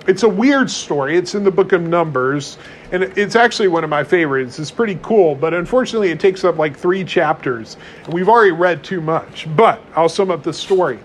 It's 0.06 0.24
a 0.24 0.28
weird 0.28 0.68
story. 0.68 1.16
It's 1.16 1.36
in 1.36 1.44
the 1.44 1.50
book 1.50 1.72
of 1.72 1.82
Numbers, 1.82 2.58
and 2.90 3.04
it's 3.04 3.36
actually 3.36 3.68
one 3.68 3.84
of 3.84 3.90
my 3.90 4.02
favorites. 4.02 4.58
It's 4.58 4.70
pretty 4.70 4.98
cool, 5.00 5.36
but 5.36 5.54
unfortunately, 5.54 6.10
it 6.10 6.18
takes 6.18 6.42
up 6.42 6.58
like 6.58 6.76
three 6.76 7.04
chapters, 7.04 7.76
and 8.04 8.12
we've 8.12 8.28
already 8.28 8.50
read 8.50 8.82
too 8.82 9.00
much. 9.00 9.46
But 9.54 9.80
I'll 9.94 10.08
sum 10.08 10.32
up 10.32 10.42
the 10.42 10.52
story. 10.52 10.98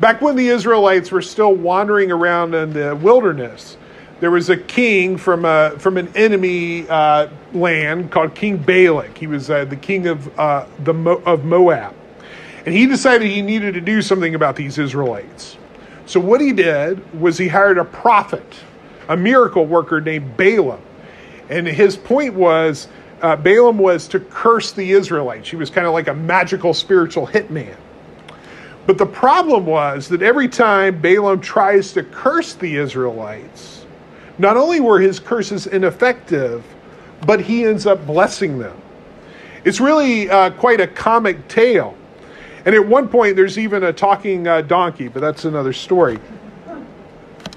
Back 0.00 0.20
when 0.20 0.34
the 0.34 0.48
Israelites 0.48 1.12
were 1.12 1.22
still 1.22 1.54
wandering 1.54 2.10
around 2.10 2.54
in 2.54 2.72
the 2.72 2.96
wilderness, 2.96 3.76
there 4.18 4.32
was 4.32 4.50
a 4.50 4.56
king 4.56 5.16
from 5.16 5.44
a, 5.44 5.78
from 5.78 5.96
an 5.96 6.08
enemy 6.16 6.88
uh, 6.88 7.28
land 7.52 8.10
called 8.10 8.34
King 8.34 8.56
Balak. 8.56 9.16
He 9.16 9.28
was 9.28 9.48
uh, 9.48 9.64
the 9.64 9.76
king 9.76 10.08
of 10.08 10.36
uh, 10.38 10.66
the 10.82 10.94
Mo- 10.94 11.22
of 11.24 11.44
Moab, 11.44 11.94
and 12.66 12.74
he 12.74 12.86
decided 12.86 13.30
he 13.30 13.42
needed 13.42 13.74
to 13.74 13.80
do 13.80 14.02
something 14.02 14.34
about 14.34 14.56
these 14.56 14.76
Israelites. 14.76 15.56
So 16.06 16.20
what 16.20 16.40
he 16.40 16.52
did 16.52 17.20
was 17.20 17.38
he 17.38 17.48
hired 17.48 17.78
a 17.78 17.84
prophet, 17.84 18.54
a 19.08 19.16
miracle 19.16 19.66
worker 19.66 20.00
named 20.00 20.36
Balaam, 20.36 20.80
and 21.48 21.66
his 21.66 21.96
point 21.96 22.34
was 22.34 22.88
uh, 23.22 23.36
Balaam 23.36 23.78
was 23.78 24.06
to 24.08 24.20
curse 24.20 24.72
the 24.72 24.92
Israelites. 24.92 25.48
He 25.48 25.56
was 25.56 25.70
kind 25.70 25.86
of 25.86 25.92
like 25.92 26.08
a 26.08 26.14
magical 26.14 26.74
spiritual 26.74 27.26
hitman. 27.26 27.76
But 28.86 28.98
the 28.98 29.06
problem 29.06 29.64
was 29.64 30.08
that 30.08 30.20
every 30.20 30.48
time 30.48 31.00
Balaam 31.00 31.40
tries 31.40 31.92
to 31.92 32.02
curse 32.02 32.54
the 32.54 32.76
Israelites, 32.76 33.86
not 34.36 34.56
only 34.56 34.80
were 34.80 35.00
his 35.00 35.18
curses 35.18 35.66
ineffective, 35.66 36.62
but 37.26 37.40
he 37.40 37.64
ends 37.64 37.86
up 37.86 38.06
blessing 38.06 38.58
them. 38.58 38.76
It's 39.64 39.80
really 39.80 40.28
uh, 40.28 40.50
quite 40.50 40.80
a 40.80 40.86
comic 40.86 41.48
tale. 41.48 41.96
And 42.64 42.74
at 42.74 42.86
one 42.86 43.08
point, 43.08 43.36
there's 43.36 43.58
even 43.58 43.84
a 43.84 43.92
talking 43.92 44.48
uh, 44.48 44.62
donkey, 44.62 45.08
but 45.08 45.20
that's 45.20 45.44
another 45.44 45.72
story. 45.72 46.18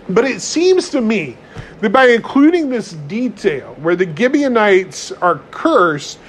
But 0.10 0.26
it 0.26 0.42
seems 0.42 0.90
to 0.90 1.02
me 1.02 1.38
that 1.82 1.92
by 1.92 2.08
including 2.08 2.70
this 2.70 2.94
detail 2.94 3.76
where 3.80 3.96
the 3.96 4.06
Gibeonites 4.06 5.12
are 5.12 5.40
cursed, 5.52 6.20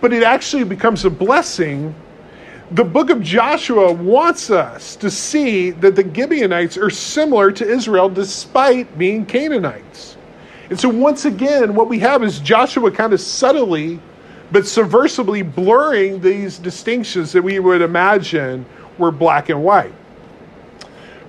but 0.00 0.12
it 0.12 0.22
actually 0.22 0.64
becomes 0.64 1.04
a 1.04 1.10
blessing, 1.10 1.94
the 2.70 2.84
book 2.84 3.10
of 3.10 3.22
Joshua 3.22 3.92
wants 3.92 4.50
us 4.50 4.96
to 4.96 5.10
see 5.10 5.70
that 5.70 5.96
the 5.96 6.02
Gibeonites 6.02 6.76
are 6.76 6.90
similar 6.90 7.52
to 7.52 7.66
Israel 7.66 8.08
despite 8.08 8.98
being 8.98 9.26
Canaanites. 9.26 10.16
And 10.70 10.80
so, 10.80 10.88
once 10.88 11.24
again, 11.24 11.74
what 11.74 11.88
we 11.88 11.98
have 12.00 12.24
is 12.24 12.40
Joshua 12.40 12.90
kind 12.90 13.12
of 13.12 13.20
subtly 13.20 14.00
but 14.52 14.64
subversively 14.64 15.42
blurring 15.42 16.20
these 16.20 16.58
distinctions 16.58 17.32
that 17.32 17.42
we 17.42 17.58
would 17.58 17.82
imagine 17.82 18.66
were 18.98 19.10
black 19.10 19.48
and 19.48 19.62
white. 19.62 19.92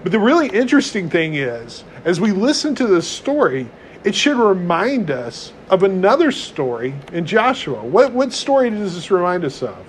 But 0.04 0.12
the 0.12 0.19
really 0.19 0.49
interesting 0.49 1.10
thing 1.10 1.36
is, 1.36 1.84
as 2.04 2.19
we 2.21 2.32
listen 2.32 2.75
to 2.75 2.86
this 2.86 3.08
story, 3.08 3.67
it 4.04 4.13
should 4.13 4.38
remind 4.38 5.10
us 5.10 5.51
of 5.69 5.82
another 5.82 6.32
story 6.32 6.93
in 7.12 7.25
Joshua. 7.25 7.84
What, 7.84 8.13
what 8.13 8.32
story 8.32 8.69
does 8.69 8.93
this 8.93 9.10
remind 9.10 9.43
us 9.43 9.63
of? 9.63 9.84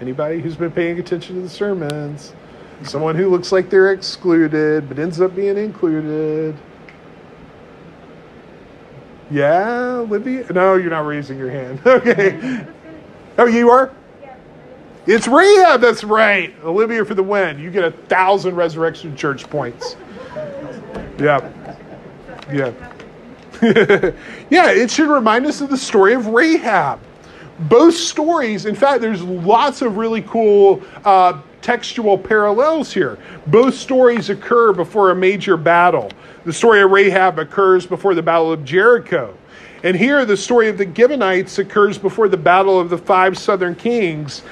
Anybody 0.00 0.40
who's 0.40 0.56
been 0.56 0.72
paying 0.72 0.98
attention 0.98 1.36
to 1.36 1.42
the 1.42 1.50
sermons, 1.50 2.32
someone 2.84 3.14
who 3.14 3.28
looks 3.28 3.52
like 3.52 3.68
they're 3.68 3.92
excluded 3.92 4.88
but 4.88 4.98
ends 4.98 5.20
up 5.20 5.36
being 5.36 5.58
included. 5.58 6.56
Yeah, 9.32 9.96
Olivia? 9.98 10.52
No, 10.52 10.74
you're 10.74 10.90
not 10.90 11.06
raising 11.06 11.38
your 11.38 11.50
hand. 11.50 11.80
Okay. 11.86 12.66
Oh, 13.38 13.46
you 13.46 13.70
are? 13.70 13.90
It's 15.06 15.26
Rahab, 15.26 15.80
that's 15.80 16.04
right. 16.04 16.54
Olivia 16.62 17.04
for 17.04 17.14
the 17.14 17.22
win. 17.22 17.58
You 17.58 17.70
get 17.70 17.82
a 17.82 17.90
thousand 17.90 18.56
resurrection 18.56 19.16
church 19.16 19.48
points. 19.48 19.96
Yeah. 21.18 21.52
Yeah. 22.52 22.72
yeah, 24.50 24.70
it 24.70 24.90
should 24.90 25.08
remind 25.08 25.46
us 25.46 25.60
of 25.60 25.68
the 25.70 25.76
story 25.76 26.14
of 26.14 26.26
Rahab 26.26 26.98
both 27.68 27.94
stories, 27.94 28.66
in 28.66 28.74
fact, 28.74 29.00
there's 29.00 29.22
lots 29.22 29.82
of 29.82 29.96
really 29.96 30.22
cool 30.22 30.82
uh, 31.04 31.40
textual 31.60 32.18
parallels 32.18 32.92
here. 32.92 33.18
Both 33.46 33.74
stories 33.74 34.30
occur 34.30 34.72
before 34.72 35.10
a 35.10 35.14
major 35.14 35.56
battle. 35.56 36.10
The 36.44 36.52
story 36.52 36.82
of 36.82 36.90
Rahab 36.90 37.38
occurs 37.38 37.86
before 37.86 38.14
the 38.14 38.22
Battle 38.22 38.52
of 38.52 38.64
Jericho. 38.64 39.36
And 39.84 39.96
here, 39.96 40.24
the 40.24 40.36
story 40.36 40.68
of 40.68 40.76
the 40.76 40.92
Gibeonites 40.92 41.58
occurs 41.58 41.98
before 41.98 42.28
the 42.28 42.36
Battle 42.36 42.80
of 42.80 42.90
the 42.90 42.98
Five 42.98 43.38
Southern 43.38 43.76
Kings. 43.76 44.42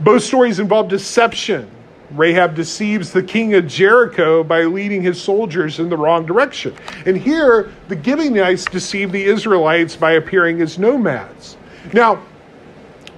Both 0.00 0.24
stories 0.24 0.58
involve 0.58 0.88
deception. 0.88 1.70
Rahab 2.10 2.54
deceives 2.54 3.12
the 3.12 3.22
king 3.22 3.54
of 3.54 3.66
Jericho 3.66 4.44
by 4.44 4.64
leading 4.64 5.00
his 5.00 5.20
soldiers 5.20 5.78
in 5.78 5.88
the 5.88 5.96
wrong 5.96 6.26
direction. 6.26 6.74
And 7.06 7.16
here, 7.16 7.72
the 7.88 8.02
Gibeonites 8.02 8.66
deceive 8.66 9.10
the 9.10 9.24
Israelites 9.24 9.96
by 9.96 10.12
appearing 10.12 10.60
as 10.60 10.78
nomads. 10.78 11.56
Now, 11.94 12.22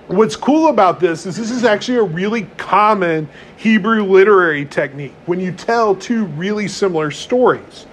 What's 0.07 0.37
cool 0.37 0.68
about 0.68 1.00
this 1.00 1.24
is 1.24 1.35
this 1.35 1.50
is 1.50 1.64
actually 1.64 1.96
a 1.96 2.03
really 2.03 2.42
common 2.59 3.27
Hebrew 3.57 4.05
literary 4.05 4.66
technique 4.66 5.14
when 5.24 5.40
you 5.40 5.50
tell 5.50 5.96
two 5.96 6.27
really 6.27 6.68
similar 6.68 7.11
stories. 7.11 7.87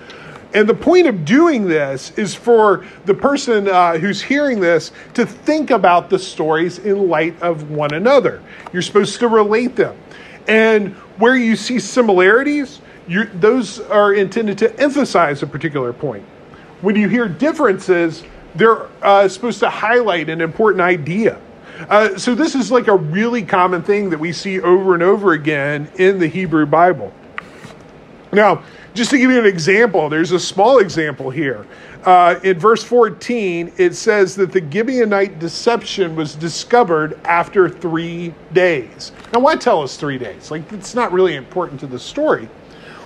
And 0.54 0.68
the 0.68 0.74
point 0.74 1.08
of 1.08 1.24
doing 1.24 1.68
this 1.68 2.12
is 2.18 2.36
for 2.36 2.86
the 3.06 3.14
person 3.14 3.70
uh, 3.70 3.98
who's 3.98 4.22
hearing 4.22 4.60
this 4.60 4.92
to 5.14 5.26
think 5.26 5.72
about 5.72 6.10
the 6.10 6.20
stories 6.20 6.80
in 6.80 7.10
light 7.10 7.42
of 7.42 7.72
one 7.72 7.94
another. 7.94 8.44
You're 8.74 8.82
supposed 8.82 9.20
to 9.20 9.28
relate 9.28 9.76
them. 9.76 9.98
And 10.48 10.94
where 11.18 11.36
you 11.36 11.56
see 11.56 11.80
similarities, 11.80 12.82
those 13.36 13.80
are 13.80 14.14
intended 14.14 14.58
to 14.60 14.80
emphasize 14.80 15.42
a 15.44 15.48
particular 15.48 15.94
point. 15.94 16.26
When 16.82 16.96
you 16.96 17.08
hear 17.08 17.30
differences, 17.30 18.24
they're 18.56 18.88
uh, 19.02 19.28
supposed 19.28 19.60
to 19.60 19.70
highlight 19.70 20.30
an 20.30 20.42
important 20.42 20.82
idea. 20.82 21.40
Uh, 21.90 22.18
so, 22.18 22.36
this 22.36 22.54
is 22.54 22.72
like 22.72 22.88
a 22.88 22.96
really 22.96 23.42
common 23.44 23.82
thing 23.82 24.10
that 24.10 24.20
we 24.20 24.32
see 24.32 24.60
over 24.60 24.94
and 24.94 25.02
over 25.02 25.32
again 25.32 25.90
in 25.96 26.20
the 26.20 26.28
Hebrew 26.28 26.66
Bible. 26.66 27.12
Now, 28.32 28.64
just 28.94 29.12
to 29.12 29.18
give 29.18 29.32
you 29.32 29.40
an 29.40 29.46
example, 29.46 30.10
there's 30.10 30.32
a 30.32 30.40
small 30.40 30.80
example 30.80 31.30
here. 31.30 31.66
Uh, 32.04 32.40
in 32.44 32.60
verse 32.60 32.84
14, 32.84 33.72
it 33.78 33.96
says 33.96 34.36
that 34.36 34.52
the 34.52 34.62
Gibeonite 34.62 35.40
deception 35.40 36.16
was 36.16 36.36
discovered 36.36 37.20
after 37.26 37.70
three 37.70 38.34
days. 38.54 39.12
Now, 39.32 39.40
why 39.40 39.56
tell 39.56 39.82
us 39.82 39.96
three 39.98 40.18
days? 40.18 40.52
Like, 40.52 40.72
it's 40.74 40.96
not 40.96 41.12
really 41.12 41.36
important 41.36 41.80
to 41.82 41.88
the 41.88 42.00
story. 42.00 42.50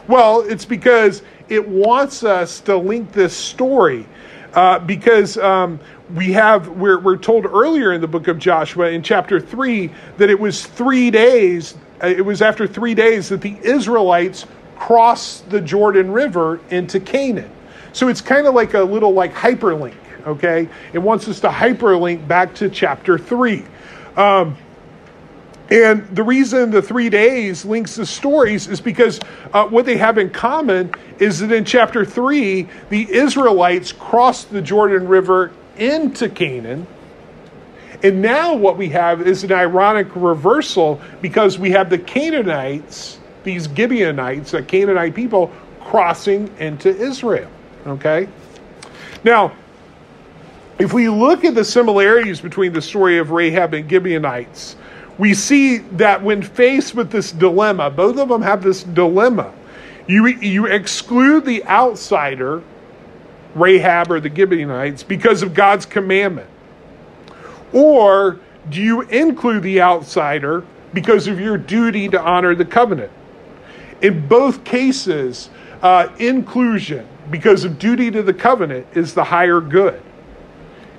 Well, 0.08 0.42
it's 0.42 0.66
because 0.66 1.24
it 1.50 1.68
wants 1.68 2.24
us 2.24 2.60
to 2.62 2.78
link 2.78 3.12
this 3.12 3.36
story. 3.36 4.08
Uh, 4.54 4.80
because 4.80 5.38
um, 5.38 5.78
we 6.16 6.32
have, 6.32 6.70
we're, 6.70 7.00
we're 7.00 7.18
told 7.18 7.46
earlier 7.46 7.92
in 7.92 8.00
the 8.00 8.08
book 8.08 8.30
of 8.30 8.40
Joshua 8.40 8.88
in 8.90 9.04
chapter 9.04 9.40
3 9.40 9.92
that 10.18 10.30
it 10.30 10.40
was 10.40 10.66
three 10.66 11.12
days, 11.12 11.76
uh, 12.02 12.08
it 12.08 12.22
was 12.22 12.42
after 12.42 12.66
three 12.66 12.96
days 12.96 13.28
that 13.28 13.42
the 13.42 13.58
Israelites 13.62 14.46
cross 14.76 15.42
the 15.42 15.62
Jordan 15.62 16.12
River 16.12 16.60
into 16.70 17.00
Canaan. 17.00 17.52
So 17.94 18.08
it's 18.08 18.22
kind 18.22 18.46
of 18.48 18.54
like 18.54 18.74
a 18.74 18.82
little 18.82 19.14
like 19.14 19.34
hyperlink, 19.34 19.96
okay? 20.28 20.68
It 20.94 21.00
wants 21.00 21.28
us 21.28 21.40
to 21.42 21.50
hyperlink 21.50 22.28
back 22.28 22.54
to 22.56 22.70
chapter 22.70 23.18
3. 23.18 23.64
Um, 24.18 24.58
and 25.70 26.08
the 26.16 26.22
reason 26.22 26.70
the 26.70 26.82
three 26.82 27.10
days 27.10 27.66
links 27.66 27.96
the 27.96 28.06
stories 28.06 28.68
is 28.68 28.80
because 28.80 29.20
uh, 29.52 29.66
what 29.66 29.86
they 29.86 29.98
have 29.98 30.18
in 30.18 30.30
common 30.30 30.94
is 31.18 31.40
that 31.40 31.52
in 31.52 31.66
chapter 31.66 32.06
3, 32.06 32.68
the 32.90 33.12
Israelites 33.12 33.92
crossed 33.92 34.52
the 34.52 34.62
Jordan 34.62 35.08
River 35.08 35.52
into 35.78 36.30
Canaan. 36.30 36.86
And 38.04 38.22
now 38.22 38.54
what 38.54 38.78
we 38.78 38.90
have 38.90 39.26
is 39.26 39.44
an 39.44 39.52
ironic 39.52 40.08
reversal 40.16 41.02
because 41.22 41.58
we 41.58 41.72
have 41.72 41.90
the 41.90 41.98
Canaanites 41.98 43.20
these 43.46 43.70
Gibeonites, 43.74 44.52
the 44.52 44.62
Canaanite 44.62 45.16
people, 45.16 45.54
crossing 45.80 46.54
into 46.60 46.90
Israel. 46.90 47.50
Okay? 47.88 48.28
Now, 49.24 49.54
if 50.78 50.92
we 50.92 51.08
look 51.08 51.46
at 51.46 51.56
the 51.56 51.64
similarities 51.64 52.42
between 52.42 52.74
the 52.74 52.82
story 52.82 53.18
of 53.18 53.32
Rahab 53.32 53.74
and 53.74 53.90
Gibeonites, 53.90 54.76
we 55.18 55.34
see 55.34 55.78
that 55.78 56.22
when 56.22 56.42
faced 56.42 56.96
with 56.96 57.10
this 57.10 57.32
dilemma, 57.32 57.90
both 57.90 58.18
of 58.18 58.28
them 58.28 58.42
have 58.42 58.62
this 58.62 58.84
dilemma. 58.84 59.54
You, 60.08 60.28
you 60.28 60.66
exclude 60.66 61.46
the 61.46 61.64
outsider, 61.66 62.62
Rahab 63.56 64.12
or 64.12 64.20
the 64.20 64.34
Gibeonites, 64.34 65.04
because 65.04 65.42
of 65.42 65.54
God's 65.54 65.86
commandment. 65.86 66.50
Or 67.72 68.40
do 68.70 68.82
you 68.82 69.02
include 69.02 69.64
the 69.64 69.82
outsider 69.82 70.66
because 70.94 71.28
of 71.28 71.40
your 71.40 71.58
duty 71.58 72.10
to 72.10 72.20
honor 72.20 72.54
the 72.54 72.66
covenant? 72.66 73.12
In 74.02 74.28
both 74.28 74.64
cases, 74.64 75.50
uh, 75.82 76.10
inclusion, 76.20 77.08
because 77.32 77.64
of 77.64 77.80
duty 77.80 78.12
to 78.12 78.24
the 78.24 78.34
covenant, 78.34 78.88
is 78.94 79.14
the 79.14 79.24
higher 79.24 79.62
good. 79.62 80.02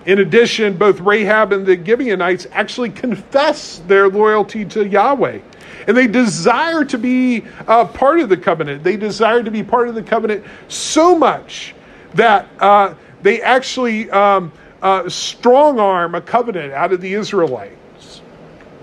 In 0.06 0.20
addition, 0.20 0.76
both 0.76 1.00
Rahab 1.00 1.52
and 1.52 1.66
the 1.66 1.76
Gibeonites 1.76 2.46
actually 2.52 2.90
confess 2.90 3.78
their 3.88 4.09
loyalty 4.09 4.64
to 4.66 4.87
Yahweh. 4.87 5.40
And 5.88 5.96
they 5.96 6.06
desire 6.06 6.85
to 6.85 6.98
be 6.98 7.44
uh, 7.66 7.85
part 7.87 8.20
of 8.20 8.28
the 8.28 8.37
covenant. 8.37 8.85
They 8.85 8.96
desire 8.96 9.42
to 9.42 9.50
be 9.50 9.62
part 9.62 9.88
of 9.88 9.94
the 9.94 10.02
covenant 10.02 10.44
so 10.68 11.18
much 11.18 11.74
that 12.14 12.48
uh, 12.61 12.94
they 13.22 13.42
actually 13.42 14.09
um, 14.11 14.52
uh, 14.80 15.09
strong 15.09 15.80
arm 15.80 16.14
a 16.14 16.20
covenant 16.20 16.72
out 16.72 16.92
of 16.92 17.00
the 17.00 17.14
Israelites. 17.14 18.22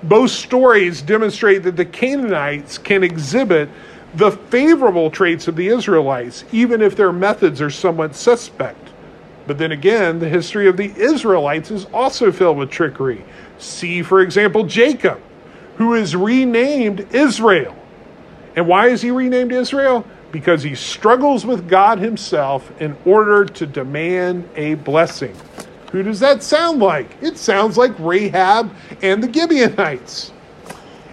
Both 0.03 0.31
stories 0.31 1.01
demonstrate 1.01 1.63
that 1.63 1.77
the 1.77 1.85
Canaanites 1.85 2.77
can 2.77 3.03
exhibit 3.03 3.69
the 4.15 4.31
favorable 4.31 5.09
traits 5.09 5.47
of 5.47 5.55
the 5.55 5.67
Israelites, 5.67 6.43
even 6.51 6.81
if 6.81 6.95
their 6.95 7.11
methods 7.11 7.61
are 7.61 7.69
somewhat 7.69 8.15
suspect. 8.15 8.89
But 9.47 9.57
then 9.57 9.71
again, 9.71 10.19
the 10.19 10.29
history 10.29 10.67
of 10.67 10.77
the 10.77 10.93
Israelites 10.95 11.71
is 11.71 11.85
also 11.93 12.31
filled 12.31 12.57
with 12.57 12.69
trickery. 12.69 13.25
See, 13.57 14.01
for 14.01 14.21
example, 14.21 14.63
Jacob, 14.65 15.19
who 15.77 15.95
is 15.95 16.15
renamed 16.15 17.13
Israel. 17.13 17.75
And 18.55 18.67
why 18.67 18.87
is 18.87 19.01
he 19.01 19.11
renamed 19.11 19.51
Israel? 19.51 20.05
Because 20.31 20.63
he 20.63 20.75
struggles 20.75 21.45
with 21.45 21.67
God 21.67 21.99
himself 21.99 22.71
in 22.79 22.95
order 23.05 23.45
to 23.45 23.65
demand 23.65 24.47
a 24.55 24.75
blessing. 24.75 25.35
Who 25.91 26.03
does 26.03 26.19
that 26.21 26.41
sound 26.41 26.79
like? 26.79 27.17
It 27.21 27.37
sounds 27.37 27.77
like 27.77 27.93
Rahab 27.99 28.73
and 29.01 29.23
the 29.23 29.31
Gibeonites. 29.31 30.31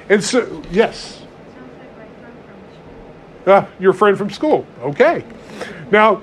And 0.09 0.23
so, 0.23 0.63
yes. 0.71 1.20
Uh, 3.47 3.65
your 3.79 3.93
friend 3.93 4.19
from 4.19 4.31
school. 4.31 4.67
Okay. 4.83 5.25
Now, 5.91 6.23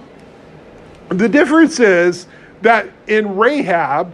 the 1.10 1.28
difference 1.28 1.80
is 1.80 2.28
that 2.62 2.88
in 3.08 3.38
Rahab, 3.38 4.14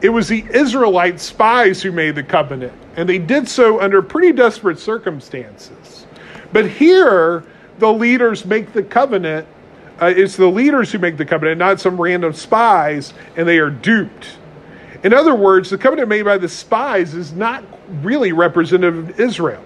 it 0.00 0.08
was 0.08 0.28
the 0.28 0.46
Israelite 0.50 1.20
spies 1.20 1.82
who 1.82 1.92
made 1.92 2.14
the 2.14 2.22
covenant, 2.22 2.72
and 2.96 3.08
they 3.08 3.18
did 3.18 3.48
so 3.48 3.80
under 3.80 4.00
pretty 4.00 4.32
desperate 4.32 4.78
circumstances. 4.78 6.06
But 6.52 6.68
here, 6.68 7.44
the 7.78 7.92
leaders 7.92 8.44
make 8.44 8.72
the 8.72 8.82
covenant. 8.82 9.46
Uh, 10.00 10.12
it's 10.16 10.36
the 10.36 10.46
leaders 10.46 10.90
who 10.92 10.98
make 10.98 11.16
the 11.16 11.24
covenant, 11.24 11.58
not 11.58 11.80
some 11.80 12.00
random 12.00 12.32
spies, 12.32 13.12
and 13.36 13.46
they 13.46 13.58
are 13.58 13.70
duped. 13.70 14.38
In 15.02 15.12
other 15.14 15.34
words, 15.34 15.70
the 15.70 15.78
covenant 15.78 16.08
made 16.08 16.22
by 16.22 16.38
the 16.38 16.48
spies 16.48 17.14
is 17.14 17.32
not 17.32 17.64
really 18.02 18.32
representative 18.32 19.10
of 19.10 19.20
Israel. 19.20 19.62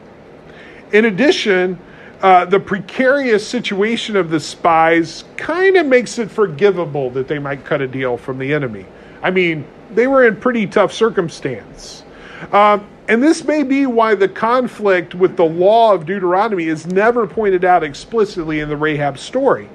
In 0.92 1.06
addition, 1.06 1.78
uh, 2.24 2.46
the 2.46 2.58
precarious 2.58 3.46
situation 3.46 4.16
of 4.16 4.30
the 4.30 4.40
spies 4.40 5.24
kind 5.36 5.76
of 5.76 5.84
makes 5.84 6.18
it 6.18 6.30
forgivable 6.30 7.10
that 7.10 7.28
they 7.28 7.38
might 7.38 7.62
cut 7.66 7.82
a 7.82 7.86
deal 7.86 8.16
from 8.16 8.38
the 8.38 8.54
enemy. 8.54 8.86
I 9.22 9.30
mean, 9.30 9.66
they 9.90 10.06
were 10.06 10.26
in 10.26 10.36
pretty 10.36 10.66
tough 10.66 10.90
circumstance. 10.90 12.02
Um, 12.50 12.88
and 13.08 13.22
this 13.22 13.44
may 13.44 13.62
be 13.62 13.84
why 13.84 14.14
the 14.14 14.26
conflict 14.26 15.14
with 15.14 15.36
the 15.36 15.44
law 15.44 15.92
of 15.92 16.06
Deuteronomy 16.06 16.64
is 16.64 16.86
never 16.86 17.26
pointed 17.26 17.62
out 17.62 17.84
explicitly 17.84 18.60
in 18.60 18.70
the 18.70 18.76
Rahab 18.76 19.18
story. 19.18 19.68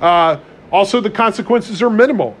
Uh, 0.00 0.38
also, 0.72 1.02
the 1.02 1.10
consequences 1.10 1.82
are 1.82 1.90
minimal. 1.90 2.34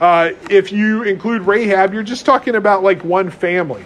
Uh, 0.00 0.30
if 0.48 0.72
you 0.72 1.02
include 1.02 1.42
Rahab, 1.42 1.92
you're 1.92 2.02
just 2.02 2.24
talking 2.24 2.54
about 2.54 2.82
like 2.82 3.04
one 3.04 3.28
family. 3.28 3.84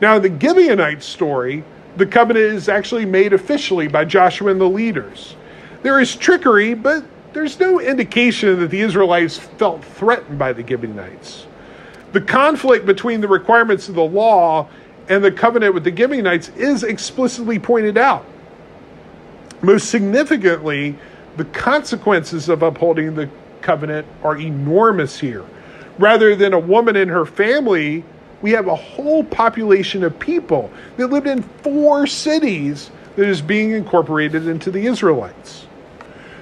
Now, 0.00 0.18
the 0.18 0.30
Gibeonite 0.30 1.02
story, 1.02 1.64
the 1.96 2.06
covenant 2.06 2.46
is 2.46 2.68
actually 2.68 3.04
made 3.04 3.32
officially 3.32 3.88
by 3.88 4.04
Joshua 4.04 4.50
and 4.50 4.60
the 4.60 4.68
leaders. 4.68 5.36
There 5.82 6.00
is 6.00 6.16
trickery, 6.16 6.74
but 6.74 7.04
there's 7.32 7.58
no 7.58 7.80
indication 7.80 8.60
that 8.60 8.70
the 8.70 8.80
Israelites 8.80 9.38
felt 9.38 9.84
threatened 9.84 10.38
by 10.38 10.52
the 10.52 10.66
Gibeonites. 10.66 11.46
The 12.12 12.20
conflict 12.20 12.86
between 12.86 13.20
the 13.20 13.28
requirements 13.28 13.88
of 13.88 13.94
the 13.94 14.04
law 14.04 14.68
and 15.08 15.24
the 15.24 15.32
covenant 15.32 15.74
with 15.74 15.84
the 15.84 15.94
Gibeonites 15.94 16.50
is 16.50 16.82
explicitly 16.84 17.58
pointed 17.58 17.98
out. 17.98 18.24
Most 19.62 19.90
significantly, 19.90 20.96
the 21.36 21.44
consequences 21.46 22.48
of 22.48 22.62
upholding 22.62 23.14
the 23.14 23.28
covenant 23.60 24.06
are 24.22 24.36
enormous 24.36 25.18
here. 25.18 25.44
Rather 25.98 26.34
than 26.36 26.52
a 26.52 26.58
woman 26.58 26.96
and 26.96 27.10
her 27.10 27.24
family 27.24 28.04
we 28.42 28.50
have 28.50 28.66
a 28.66 28.74
whole 28.74 29.24
population 29.24 30.02
of 30.04 30.18
people 30.18 30.70
that 30.96 31.06
lived 31.06 31.28
in 31.28 31.42
four 31.42 32.06
cities 32.06 32.90
that 33.16 33.28
is 33.28 33.40
being 33.40 33.70
incorporated 33.70 34.48
into 34.48 34.70
the 34.70 34.84
Israelites. 34.86 35.66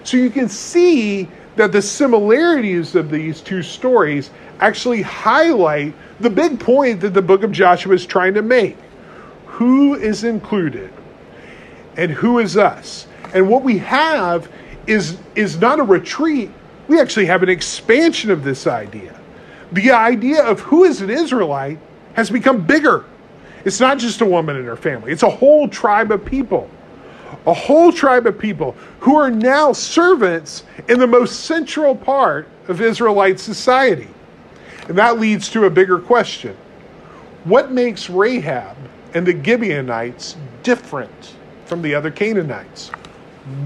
So 0.03 0.17
you 0.17 0.31
can 0.31 0.49
see 0.49 1.29
that 1.57 1.73
the 1.73 1.83
similarities 1.83 2.95
of 2.95 3.11
these 3.11 3.41
two 3.41 3.63
stories 3.63 4.31
actually 4.61 5.03
highlight 5.03 5.95
the 6.21 6.31
big 6.31 6.59
point 6.59 7.01
that 7.01 7.15
the 7.15 7.23
book 7.23 7.43
of 7.43 7.53
Joshua 7.53 7.95
is 7.95 8.07
trying 8.07 8.35
to 8.35 8.43
make. 8.43 8.77
Who 9.47 9.95
is 9.95 10.25
included 10.25 10.91
and 11.97 12.11
who 12.11 12.39
is 12.39 12.57
us? 12.57 13.07
And 13.35 13.49
what 13.49 13.63
we 13.63 13.79
have 13.79 14.51
is, 14.87 15.19
is 15.35 15.59
not 15.59 15.79
a 15.79 15.83
retreat, 15.83 16.51
we 16.89 16.99
actually 16.99 17.27
have 17.27 17.43
an 17.43 17.49
expansion 17.49 18.31
of 18.31 18.43
this 18.43 18.67
idea. 18.67 19.19
The 19.73 19.91
idea 19.93 20.43
of 20.43 20.61
who 20.61 20.85
is 20.85 21.01
an 21.01 21.11
Israelite 21.11 21.79
has 22.15 22.31
become 22.31 22.65
bigger. 22.65 23.05
It's 23.65 23.81
not 23.81 23.99
just 23.99 24.21
a 24.21 24.27
woman 24.27 24.57
and 24.57 24.67
her 24.67 24.77
family, 24.77 25.13
it's 25.13 25.23
a 25.23 25.31
whole 25.31 25.69
tribe 25.69 26.11
of 26.13 26.25
people. 26.25 26.71
a 27.47 27.55
whole 27.55 27.93
tribe 27.93 28.27
of 28.27 28.39
people 28.39 28.75
who 28.99 29.17
are 29.17 29.31
now 29.31 29.73
servants 29.73 30.65
in 30.89 30.99
the 30.99 31.07
most 31.07 31.45
central 31.45 31.95
part 31.95 32.49
of 32.69 32.81
Israelite 32.81 33.41
society. 33.41 34.09
And 34.89 34.99
that 34.99 35.21
leads 35.21 35.49
to 35.51 35.65
a 35.65 35.71
bigger 35.71 35.99
question 35.99 36.57
What 37.45 37.71
makes 37.71 38.11
Rahab 38.11 38.77
and 39.15 39.27
the 39.27 39.33
Gibeonites 39.33 40.37
different 40.63 41.35
from 41.67 41.83
the 41.83 41.95
other 41.95 42.11
Canaanites? 42.11 42.91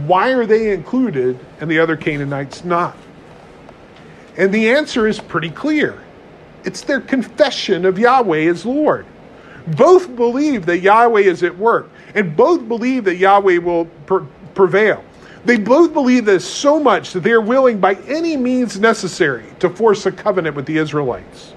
Why 0.06 0.30
are 0.32 0.46
they 0.46 0.72
included 0.72 1.38
and 1.60 1.70
the 1.70 1.78
other 1.78 1.96
Canaanites 1.96 2.64
not? 2.64 2.96
And 4.36 4.52
the 4.52 4.70
answer 4.70 5.06
is 5.06 5.18
pretty 5.18 5.50
clear 5.50 6.03
it's 6.64 6.82
their 6.82 7.00
confession 7.00 7.84
of 7.84 7.98
Yahweh 7.98 8.48
as 8.48 8.64
Lord. 8.64 9.06
Both 9.66 10.14
believe 10.14 10.66
that 10.66 10.80
Yahweh 10.80 11.20
is 11.20 11.42
at 11.42 11.56
work, 11.56 11.90
and 12.14 12.36
both 12.36 12.68
believe 12.68 13.04
that 13.04 13.16
Yahweh 13.16 13.58
will 13.58 13.86
prevail. 14.54 15.02
They 15.44 15.56
both 15.58 15.92
believe 15.92 16.24
this 16.24 16.44
so 16.44 16.80
much 16.80 17.12
that 17.12 17.20
they 17.20 17.32
are 17.32 17.40
willing 17.40 17.78
by 17.78 17.94
any 18.06 18.36
means 18.36 18.80
necessary 18.80 19.44
to 19.60 19.68
force 19.68 20.06
a 20.06 20.12
covenant 20.12 20.56
with 20.56 20.66
the 20.66 20.78
Israelites. 20.78 21.54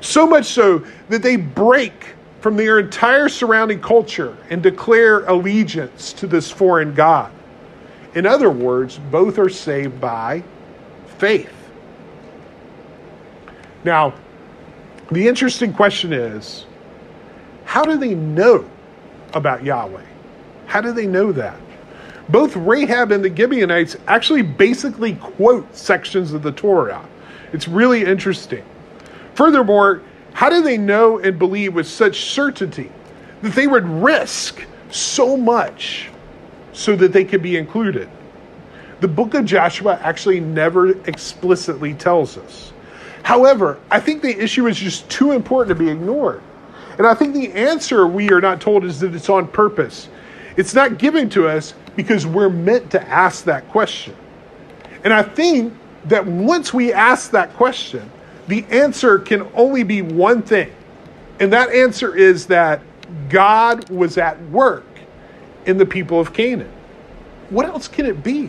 So 0.00 0.26
much 0.26 0.46
so 0.46 0.84
that 1.08 1.22
they 1.22 1.36
break 1.36 2.14
from 2.40 2.56
their 2.56 2.78
entire 2.78 3.28
surrounding 3.28 3.80
culture 3.80 4.36
and 4.50 4.62
declare 4.62 5.24
allegiance 5.26 6.12
to 6.14 6.26
this 6.26 6.50
foreign 6.50 6.94
God. 6.94 7.32
In 8.14 8.26
other 8.26 8.50
words, 8.50 8.98
both 9.10 9.38
are 9.38 9.48
saved 9.48 10.00
by 10.00 10.42
faith. 11.18 11.52
Now, 13.84 14.14
the 15.10 15.26
interesting 15.28 15.72
question 15.72 16.12
is 16.12 16.66
how 17.64 17.84
do 17.84 17.96
they 17.96 18.14
know 18.14 18.68
about 19.34 19.64
Yahweh? 19.64 20.04
How 20.66 20.80
do 20.80 20.92
they 20.92 21.06
know 21.06 21.32
that? 21.32 21.58
Both 22.28 22.56
Rahab 22.56 23.10
and 23.10 23.24
the 23.24 23.34
Gibeonites 23.34 23.96
actually 24.06 24.42
basically 24.42 25.14
quote 25.14 25.74
sections 25.74 26.32
of 26.32 26.42
the 26.42 26.52
Torah. 26.52 27.06
It's 27.52 27.66
really 27.66 28.04
interesting. 28.04 28.64
Furthermore, 29.34 30.02
how 30.34 30.50
do 30.50 30.62
they 30.62 30.76
know 30.76 31.18
and 31.18 31.38
believe 31.38 31.74
with 31.74 31.86
such 31.86 32.20
certainty 32.26 32.90
that 33.42 33.54
they 33.54 33.66
would 33.66 33.86
risk 33.88 34.62
so 34.90 35.36
much 35.36 36.10
so 36.72 36.96
that 36.96 37.12
they 37.12 37.24
could 37.24 37.42
be 37.42 37.56
included? 37.56 38.10
The 39.00 39.08
book 39.08 39.34
of 39.34 39.44
Joshua 39.44 39.98
actually 40.02 40.40
never 40.40 40.90
explicitly 41.08 41.94
tells 41.94 42.36
us. 42.36 42.72
However, 43.28 43.78
I 43.90 44.00
think 44.00 44.22
the 44.22 44.42
issue 44.42 44.68
is 44.68 44.78
just 44.78 45.06
too 45.10 45.32
important 45.32 45.76
to 45.76 45.84
be 45.84 45.90
ignored. 45.90 46.40
And 46.96 47.06
I 47.06 47.12
think 47.12 47.34
the 47.34 47.52
answer 47.52 48.06
we 48.06 48.32
are 48.32 48.40
not 48.40 48.58
told 48.58 48.86
is 48.86 49.00
that 49.00 49.14
it's 49.14 49.28
on 49.28 49.48
purpose. 49.48 50.08
It's 50.56 50.72
not 50.72 50.96
given 50.96 51.28
to 51.30 51.46
us 51.46 51.74
because 51.94 52.26
we're 52.26 52.48
meant 52.48 52.90
to 52.92 53.02
ask 53.06 53.44
that 53.44 53.68
question. 53.68 54.16
And 55.04 55.12
I 55.12 55.22
think 55.22 55.74
that 56.06 56.24
once 56.24 56.72
we 56.72 56.90
ask 56.94 57.30
that 57.32 57.52
question, 57.52 58.10
the 58.46 58.64
answer 58.70 59.18
can 59.18 59.46
only 59.52 59.82
be 59.82 60.00
one 60.00 60.40
thing. 60.40 60.72
And 61.38 61.52
that 61.52 61.68
answer 61.68 62.16
is 62.16 62.46
that 62.46 62.80
God 63.28 63.90
was 63.90 64.16
at 64.16 64.40
work 64.44 64.86
in 65.66 65.76
the 65.76 65.84
people 65.84 66.18
of 66.18 66.32
Canaan. 66.32 66.72
What 67.50 67.66
else 67.66 67.88
can 67.88 68.06
it 68.06 68.22
be? 68.22 68.48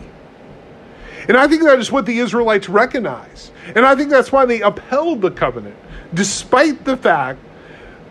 And 1.27 1.38
I 1.38 1.47
think 1.47 1.63
that 1.63 1.79
is 1.79 1.91
what 1.91 2.05
the 2.05 2.19
Israelites 2.19 2.69
recognize. 2.69 3.51
And 3.75 3.86
I 3.86 3.95
think 3.95 4.10
that's 4.10 4.32
why 4.32 4.45
they 4.45 4.62
upheld 4.62 5.21
the 5.21 5.32
covenant, 5.32 5.75
despite 6.13 6.86
the 6.86 6.97
fact 6.97 7.39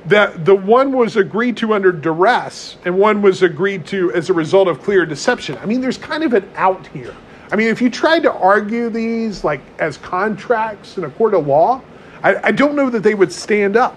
that 0.07 0.45
the 0.45 0.55
one 0.55 0.93
was 0.93 1.17
agreed 1.17 1.57
to 1.59 1.75
under 1.75 1.93
duress 1.93 2.77
and 2.85 2.99
one 2.99 3.21
was 3.21 3.43
agreed 3.43 3.87
to 3.87 4.13
as 4.13 4.31
a 4.31 4.33
result 4.33 4.69
of 4.69 4.83
clear 4.83 5.05
deception. 5.05 5.59
I 5.59 5.67
mean, 5.67 5.81
there's 5.81 5.99
kind 5.99 6.23
of 6.23 6.33
an 6.33 6.49
out 6.55 6.87
here. 6.89 7.15
I 7.51 7.57
mean, 7.57 7.69
if 7.69 7.81
you 7.81 7.91
tried 7.91 8.23
to 8.25 8.33
argue 8.33 8.91
these 8.91 9.45
like 9.45 9.61
as 9.79 9.97
contracts 9.99 10.97
in 10.99 11.05
a 11.05 11.11
court 11.11 11.35
of 11.35 11.47
law, 11.47 11.83
I, 12.23 12.49
I 12.49 12.53
don't 12.53 12.75
know 12.75 12.91
that 12.91 13.03
they 13.03 13.15
would 13.15 13.33
stand 13.33 13.77
up. 13.77 13.97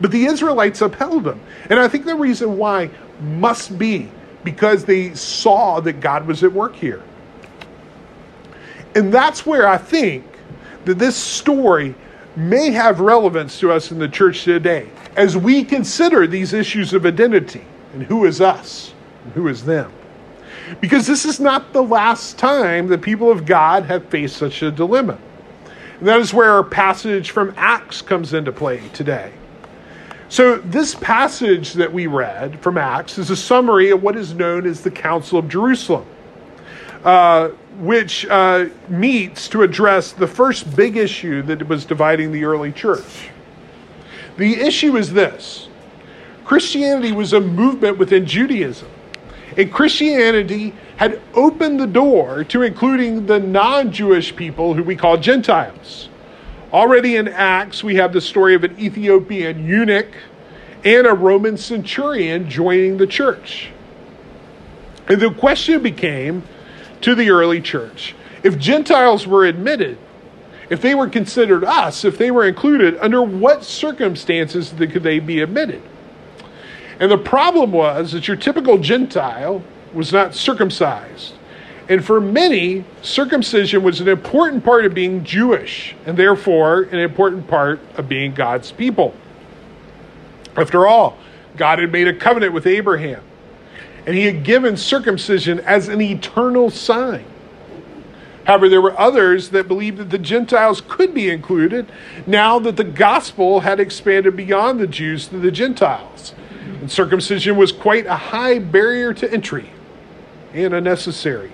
But 0.00 0.12
the 0.12 0.26
Israelites 0.26 0.80
upheld 0.80 1.24
them. 1.24 1.40
And 1.70 1.80
I 1.80 1.88
think 1.88 2.04
the 2.04 2.14
reason 2.14 2.56
why 2.56 2.90
must 3.20 3.78
be 3.78 4.10
because 4.44 4.84
they 4.84 5.14
saw 5.14 5.80
that 5.80 5.94
God 5.94 6.26
was 6.26 6.44
at 6.44 6.52
work 6.52 6.76
here. 6.76 7.02
And 8.98 9.14
that's 9.14 9.46
where 9.46 9.68
I 9.68 9.78
think 9.78 10.24
that 10.84 10.98
this 10.98 11.14
story 11.14 11.94
may 12.34 12.72
have 12.72 12.98
relevance 12.98 13.60
to 13.60 13.70
us 13.70 13.92
in 13.92 14.00
the 14.00 14.08
church 14.08 14.42
today 14.42 14.88
as 15.14 15.36
we 15.36 15.62
consider 15.62 16.26
these 16.26 16.52
issues 16.52 16.92
of 16.92 17.06
identity 17.06 17.64
and 17.92 18.02
who 18.02 18.24
is 18.24 18.40
us 18.40 18.92
and 19.22 19.34
who 19.34 19.46
is 19.46 19.64
them. 19.64 19.92
Because 20.80 21.06
this 21.06 21.24
is 21.24 21.38
not 21.38 21.72
the 21.72 21.80
last 21.80 22.38
time 22.38 22.88
the 22.88 22.98
people 22.98 23.30
of 23.30 23.46
God 23.46 23.84
have 23.84 24.04
faced 24.08 24.36
such 24.36 24.62
a 24.62 24.70
dilemma. 24.72 25.16
And 26.00 26.08
that 26.08 26.18
is 26.18 26.34
where 26.34 26.50
our 26.50 26.64
passage 26.64 27.30
from 27.30 27.54
Acts 27.56 28.02
comes 28.02 28.34
into 28.34 28.50
play 28.50 28.82
today. 28.92 29.32
So, 30.28 30.56
this 30.56 30.96
passage 30.96 31.74
that 31.74 31.92
we 31.92 32.08
read 32.08 32.58
from 32.58 32.76
Acts 32.76 33.16
is 33.16 33.30
a 33.30 33.36
summary 33.36 33.90
of 33.90 34.02
what 34.02 34.16
is 34.16 34.34
known 34.34 34.66
as 34.66 34.80
the 34.80 34.90
Council 34.90 35.38
of 35.38 35.48
Jerusalem. 35.48 36.04
Uh, 37.08 37.48
which 37.78 38.26
uh, 38.26 38.66
meets 38.90 39.48
to 39.48 39.62
address 39.62 40.12
the 40.12 40.26
first 40.26 40.76
big 40.76 40.98
issue 40.98 41.40
that 41.40 41.66
was 41.66 41.86
dividing 41.86 42.32
the 42.32 42.44
early 42.44 42.70
church. 42.70 43.30
The 44.36 44.60
issue 44.60 44.94
is 44.94 45.14
this 45.14 45.70
Christianity 46.44 47.12
was 47.12 47.32
a 47.32 47.40
movement 47.40 47.96
within 47.96 48.26
Judaism, 48.26 48.90
and 49.56 49.72
Christianity 49.72 50.74
had 50.98 51.18
opened 51.32 51.80
the 51.80 51.86
door 51.86 52.44
to 52.44 52.60
including 52.60 53.24
the 53.24 53.38
non 53.38 53.90
Jewish 53.90 54.36
people 54.36 54.74
who 54.74 54.82
we 54.82 54.94
call 54.94 55.16
Gentiles. 55.16 56.10
Already 56.74 57.16
in 57.16 57.26
Acts, 57.26 57.82
we 57.82 57.94
have 57.94 58.12
the 58.12 58.20
story 58.20 58.54
of 58.54 58.64
an 58.64 58.78
Ethiopian 58.78 59.64
eunuch 59.64 60.14
and 60.84 61.06
a 61.06 61.14
Roman 61.14 61.56
centurion 61.56 62.50
joining 62.50 62.98
the 62.98 63.06
church. 63.06 63.70
And 65.08 65.18
the 65.22 65.30
question 65.30 65.82
became 65.82 66.42
to 67.02 67.14
the 67.14 67.30
early 67.30 67.60
church. 67.60 68.14
If 68.42 68.58
Gentiles 68.58 69.26
were 69.26 69.44
admitted, 69.44 69.98
if 70.70 70.82
they 70.82 70.94
were 70.94 71.08
considered 71.08 71.64
us, 71.64 72.04
if 72.04 72.18
they 72.18 72.30
were 72.30 72.46
included, 72.46 72.98
under 72.98 73.22
what 73.22 73.64
circumstances 73.64 74.72
could 74.76 75.02
they 75.02 75.18
be 75.18 75.40
admitted? 75.40 75.82
And 77.00 77.10
the 77.10 77.18
problem 77.18 77.72
was 77.72 78.12
that 78.12 78.28
your 78.28 78.36
typical 78.36 78.78
Gentile 78.78 79.62
was 79.94 80.12
not 80.12 80.34
circumcised. 80.34 81.34
And 81.88 82.04
for 82.04 82.20
many, 82.20 82.84
circumcision 83.00 83.82
was 83.82 84.00
an 84.00 84.08
important 84.08 84.62
part 84.62 84.84
of 84.84 84.92
being 84.92 85.24
Jewish, 85.24 85.94
and 86.04 86.18
therefore 86.18 86.82
an 86.82 86.98
important 86.98 87.48
part 87.48 87.80
of 87.96 88.08
being 88.08 88.34
God's 88.34 88.72
people. 88.72 89.14
After 90.54 90.86
all, 90.86 91.16
God 91.56 91.78
had 91.78 91.90
made 91.90 92.08
a 92.08 92.14
covenant 92.14 92.52
with 92.52 92.66
Abraham 92.66 93.22
and 94.08 94.16
he 94.16 94.24
had 94.24 94.42
given 94.42 94.74
circumcision 94.74 95.60
as 95.60 95.88
an 95.88 96.00
eternal 96.00 96.70
sign. 96.70 97.26
However, 98.44 98.70
there 98.70 98.80
were 98.80 98.98
others 98.98 99.50
that 99.50 99.68
believed 99.68 99.98
that 99.98 100.08
the 100.08 100.16
Gentiles 100.16 100.80
could 100.88 101.12
be 101.12 101.28
included 101.28 101.92
now 102.26 102.58
that 102.60 102.78
the 102.78 102.84
gospel 102.84 103.60
had 103.60 103.78
expanded 103.78 104.34
beyond 104.34 104.80
the 104.80 104.86
Jews 104.86 105.28
to 105.28 105.38
the 105.38 105.50
Gentiles. 105.50 106.32
And 106.80 106.90
circumcision 106.90 107.58
was 107.58 107.70
quite 107.70 108.06
a 108.06 108.16
high 108.16 108.58
barrier 108.60 109.12
to 109.12 109.30
entry 109.30 109.68
and 110.54 110.72
unnecessary. 110.72 111.52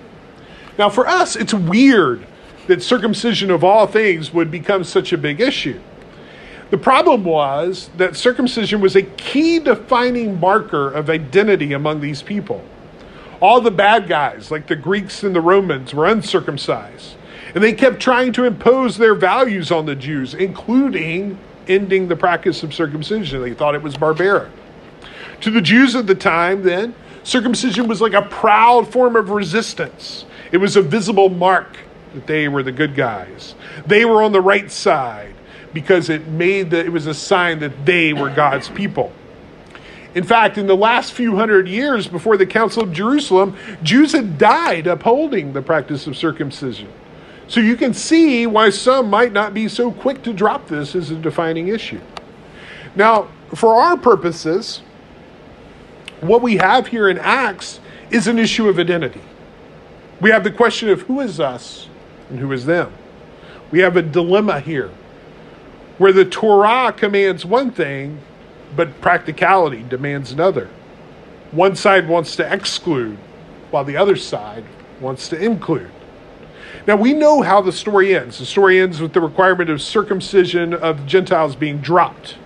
Now, 0.77 0.89
for 0.89 1.05
us, 1.05 1.35
it's 1.35 1.53
weird 1.53 2.25
that 2.67 2.81
circumcision 2.81 3.51
of 3.51 3.65
all 3.65 3.85
things 3.85 4.33
would 4.33 4.49
become 4.49 4.85
such 4.85 5.11
a 5.11 5.17
big 5.17 5.41
issue. 5.41 5.81
The 6.71 6.77
problem 6.77 7.23
was 7.23 7.89
that 7.97 8.15
circumcision 8.15 8.81
was 8.81 8.95
a 8.95 9.03
key 9.03 9.59
defining 9.59 10.39
marker 10.39 10.89
of 10.91 11.09
identity 11.09 11.73
among 11.73 12.01
these 12.01 12.23
people. 12.23 12.63
All 13.39 13.61
the 13.61 13.71
bad 13.71 14.07
guys, 14.07 14.49
like 14.49 14.67
the 14.67 14.75
Greeks 14.75 15.23
and 15.23 15.35
the 15.35 15.41
Romans, 15.41 15.93
were 15.93 16.07
uncircumcised. 16.07 17.15
And 17.53 17.63
they 17.63 17.73
kept 17.73 17.99
trying 17.99 18.33
to 18.33 18.45
impose 18.45 18.97
their 18.97 19.13
values 19.13 19.71
on 19.71 19.85
the 19.85 19.95
Jews, 19.95 20.33
including 20.33 21.37
ending 21.67 22.07
the 22.07 22.15
practice 22.15 22.63
of 22.63 22.73
circumcision. 22.73 23.41
They 23.41 23.53
thought 23.53 23.75
it 23.75 23.83
was 23.83 23.95
barbaric. 23.95 24.51
To 25.41 25.51
the 25.51 25.61
Jews 25.61 25.95
of 25.95 26.07
the 26.07 26.15
time, 26.15 26.63
then, 26.63 26.95
circumcision 27.23 27.87
was 27.87 28.01
like 28.01 28.13
a 28.13 28.23
proud 28.23 28.91
form 28.91 29.15
of 29.15 29.29
resistance. 29.29 30.25
It 30.51 30.57
was 30.57 30.75
a 30.75 30.81
visible 30.81 31.29
mark 31.29 31.77
that 32.13 32.25
they 32.25 32.47
were 32.47 32.63
the 32.63 32.71
good 32.71 32.95
guys. 32.95 33.53
They 33.85 34.05
were 34.05 34.23
on 34.23 34.31
the 34.31 34.41
right 34.41 34.71
side 34.71 35.35
because 35.75 36.09
it 36.09 36.25
made 36.29 36.71
that 36.71 36.85
it 36.85 36.89
was 36.89 37.05
a 37.05 37.13
sign 37.13 37.59
that 37.59 37.85
they 37.85 38.13
were 38.13 38.29
God's 38.29 38.69
people. 38.69 39.11
In 40.15 40.23
fact, 40.23 40.57
in 40.57 40.67
the 40.67 40.75
last 40.75 41.11
few 41.11 41.35
hundred 41.35 41.67
years 41.67 42.07
before 42.07 42.37
the 42.37 42.45
Council 42.45 42.83
of 42.83 42.93
Jerusalem, 42.93 43.57
Jews 43.83 44.13
had 44.13 44.37
died 44.37 44.87
upholding 44.87 45.51
the 45.51 45.61
practice 45.61 46.07
of 46.07 46.15
circumcision. 46.15 46.87
So 47.49 47.59
you 47.59 47.75
can 47.75 47.93
see 47.93 48.47
why 48.47 48.69
some 48.69 49.09
might 49.09 49.33
not 49.33 49.53
be 49.53 49.67
so 49.67 49.91
quick 49.91 50.23
to 50.23 50.31
drop 50.31 50.69
this 50.69 50.95
as 50.95 51.11
a 51.11 51.15
defining 51.15 51.67
issue. 51.67 51.99
Now, 52.95 53.27
for 53.53 53.75
our 53.75 53.97
purposes, 53.97 54.81
what 56.21 56.41
we 56.41 56.55
have 56.55 56.87
here 56.87 57.09
in 57.09 57.19
Acts 57.19 57.81
is 58.11 58.27
an 58.27 58.39
issue 58.39 58.69
of 58.69 58.79
identity. 58.79 59.21
We 60.21 60.31
have 60.31 60.45
the 60.45 60.51
question 60.51 60.87
of 60.87 61.01
who 61.01 61.19
is 61.19 61.41
us 61.41 61.89
and 62.29 62.39
who 62.39 62.53
is 62.53 62.65
them. 62.65 62.93
We 63.71 63.79
have 63.79 63.97
a 63.97 64.01
dilemma 64.01 64.61
here 64.61 64.89
where 65.97 66.13
the 66.13 66.25
Torah 66.25 66.93
commands 66.95 67.45
one 67.45 67.71
thing, 67.71 68.19
but 68.75 69.01
practicality 69.01 69.83
demands 69.83 70.31
another. 70.31 70.69
One 71.51 71.75
side 71.75 72.07
wants 72.07 72.35
to 72.35 72.53
exclude, 72.53 73.17
while 73.71 73.83
the 73.85 73.97
other 73.97 74.15
side 74.15 74.65
wants 74.99 75.29
to 75.29 75.41
include. 75.41 75.91
Now 76.87 76.95
we 76.95 77.13
know 77.13 77.41
how 77.41 77.61
the 77.61 77.71
story 77.71 78.15
ends. 78.15 78.39
The 78.39 78.45
story 78.45 78.79
ends 78.79 79.01
with 79.01 79.13
the 79.13 79.21
requirement 79.21 79.69
of 79.69 79.81
circumcision 79.81 80.73
of 80.73 81.05
Gentiles 81.05 81.55
being 81.55 81.79
dropped. 81.79 82.37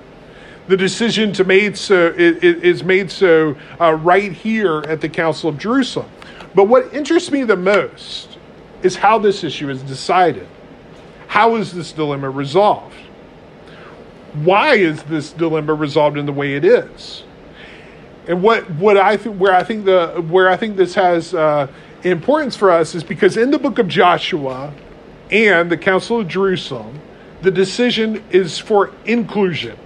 The 0.68 0.78
decision 0.78 1.34
to 1.34 1.44
made 1.44 1.76
so 1.76 2.14
is 2.16 2.84
made 2.84 3.10
so 3.10 3.58
uh, 3.82 3.94
right 3.94 4.32
here 4.32 4.84
at 4.88 5.02
the 5.02 5.10
Council 5.10 5.50
of 5.50 5.58
Jerusalem. 5.58 6.10
But 6.54 6.66
what 6.66 6.94
interests 6.94 7.32
me 7.32 7.44
the 7.44 7.58
most 7.58 8.38
is 8.84 8.96
how 8.96 9.18
this 9.18 9.44
issue 9.44 9.70
is 9.70 9.82
decided. 9.82 10.48
How 11.28 11.56
is 11.56 11.74
this 11.74 11.92
dilemma 11.92 12.30
resolved? 12.30 12.96
Why 14.34 14.76
is 14.76 15.04
this 15.04 15.32
dilemma 15.32 15.74
resolved 15.74 16.18
in 16.18 16.26
the 16.26 16.34
way 16.34 16.56
it 16.56 16.66
is? 16.66 17.24
And 18.28 18.44
what 18.44 18.70
what 18.72 18.98
I 18.98 19.18
th- 19.18 19.36
where 19.36 19.54
I 19.54 19.64
think 19.64 19.86
the 19.86 20.24
where 20.30 20.50
I 20.50 20.58
think 20.58 20.78
this 20.78 20.96
has 20.96 21.34
uh, 21.34 21.68
importance 22.04 22.56
for 22.56 22.72
us 22.72 22.96
is 22.96 23.04
because 23.04 23.38
in 23.38 23.52
the 23.52 23.60
book 23.60 23.80
of 23.80 23.88
Joshua 23.88 24.74
and 25.32 25.72
the 25.72 25.78
Council 25.78 26.20
of 26.20 26.28
Jerusalem, 26.28 27.00
the 27.42 27.52
decision 27.52 28.24
is 28.30 28.58
for 28.58 28.94
inclusion. 29.06 29.78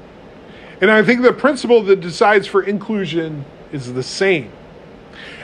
And 0.82 0.92
I 0.92 1.04
think 1.04 1.22
the 1.22 1.34
principle 1.34 1.82
that 1.84 2.02
decides 2.02 2.46
for 2.46 2.62
inclusion 2.62 3.46
is 3.72 3.94
the 3.94 4.04
same. 4.04 4.52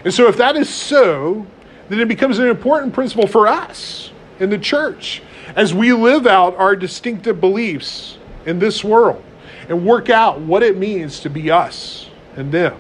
And 0.04 0.14
so, 0.14 0.28
if 0.28 0.38
that 0.38 0.56
is 0.56 0.70
so, 0.70 1.48
then 1.88 2.00
it 2.00 2.08
becomes 2.08 2.40
an 2.40 2.48
important 2.48 2.94
principle 2.94 3.28
for 3.28 3.48
us 3.48 4.12
in 4.40 4.50
the 4.50 4.58
church 4.58 5.22
as 5.56 5.74
we 5.74 5.94
live 5.94 6.28
out 6.28 6.56
our 6.58 6.76
distinctive 6.76 7.42
beliefs 7.42 8.18
in 8.50 8.60
this 8.60 8.84
world 8.84 9.24
and 9.70 9.86
work 9.86 10.10
out 10.10 10.42
what 10.42 10.64
it 10.64 10.78
means 10.78 11.20
to 11.22 11.30
be 11.30 11.52
us 11.52 12.10
and 12.36 12.52
them. 12.52 12.76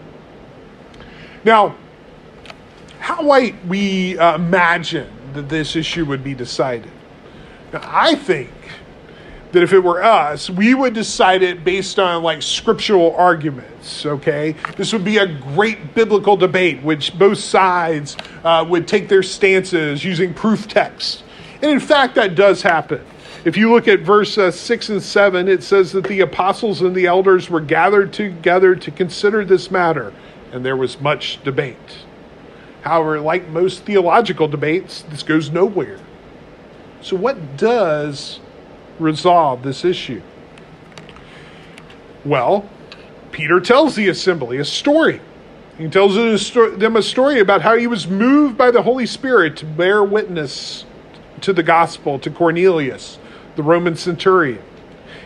Now, 1.46 1.76
how 3.00 3.22
might 3.22 3.64
we 3.66 4.18
uh, 4.18 4.36
imagine 4.36 5.10
that 5.34 5.48
this 5.48 5.76
issue 5.76 6.06
would 6.06 6.24
be 6.24 6.34
decided? 6.34 6.92
Now, 7.72 7.82
I 7.84 8.16
think 8.16 8.50
that 9.52 9.64
if 9.64 9.74
it 9.74 9.80
were 9.80 10.04
us, 10.04 10.50
we 10.50 10.74
would 10.74 10.94
decide 10.94 11.42
it 11.42 11.64
based 11.64 12.00
on 12.00 12.24
like 12.24 12.42
scriptural 12.42 13.16
arguments, 13.16 14.06
okay? 14.06 14.56
This 14.76 14.92
would 14.92 15.04
be 15.04 15.18
a 15.18 15.28
great 15.28 15.96
biblical 15.96 16.36
debate, 16.36 16.82
which 16.84 17.18
both 17.18 17.40
sides 17.40 18.18
uh, 18.44 18.66
would 18.68 18.88
take 18.88 19.08
their 19.08 19.24
stances 19.24 20.04
using 20.04 20.34
proof 20.34 20.68
text. 20.68 21.24
And 21.62 21.72
in 21.72 21.80
fact, 21.80 22.16
that 22.16 22.36
does 22.36 22.62
happen. 22.62 23.04
If 23.46 23.56
you 23.56 23.72
look 23.72 23.88
at 23.88 24.02
verse 24.02 24.38
uh, 24.38 24.52
6 24.52 24.90
and 24.90 25.02
7, 25.02 25.48
it 25.48 25.64
says 25.64 25.94
that 25.94 26.04
the 26.06 26.20
apostles 26.20 26.82
and 26.82 26.94
the 26.94 27.06
elders 27.06 27.50
were 27.50 27.62
gathered 27.62 28.12
together 28.12 28.76
to 28.76 28.92
consider 28.92 29.46
this 29.46 29.72
matter, 29.72 30.14
and 30.52 30.66
there 30.66 30.76
was 30.76 31.00
much 31.00 31.42
debate. 31.44 31.78
However, 32.82 33.20
like 33.20 33.48
most 33.48 33.84
theological 33.84 34.48
debates, 34.48 35.04
this 35.04 35.24
goes 35.24 35.50
nowhere. 35.50 36.00
So, 37.02 37.16
what 37.16 37.56
does 37.56 38.40
resolve 39.00 39.64
this 39.64 39.86
issue? 39.86 40.22
Well, 42.26 42.70
Peter 43.32 43.62
tells 43.62 43.96
the 43.96 44.10
assembly 44.10 44.58
a 44.58 44.66
story. 44.66 45.22
He 45.78 45.88
tells 45.88 46.16
them 46.16 46.98
a 46.98 47.02
story 47.02 47.40
about 47.40 47.62
how 47.62 47.78
he 47.78 47.88
was 47.88 48.06
moved 48.06 48.58
by 48.58 48.70
the 48.70 48.82
Holy 48.82 49.06
Spirit 49.06 49.56
to 49.58 49.66
bear 49.66 50.04
witness 50.04 50.86
to 51.40 51.54
the 51.54 51.64
gospel 51.64 52.20
to 52.20 52.30
Cornelius, 52.30 53.18
the 53.56 53.64
Roman 53.64 53.96
centurion. 53.96 54.62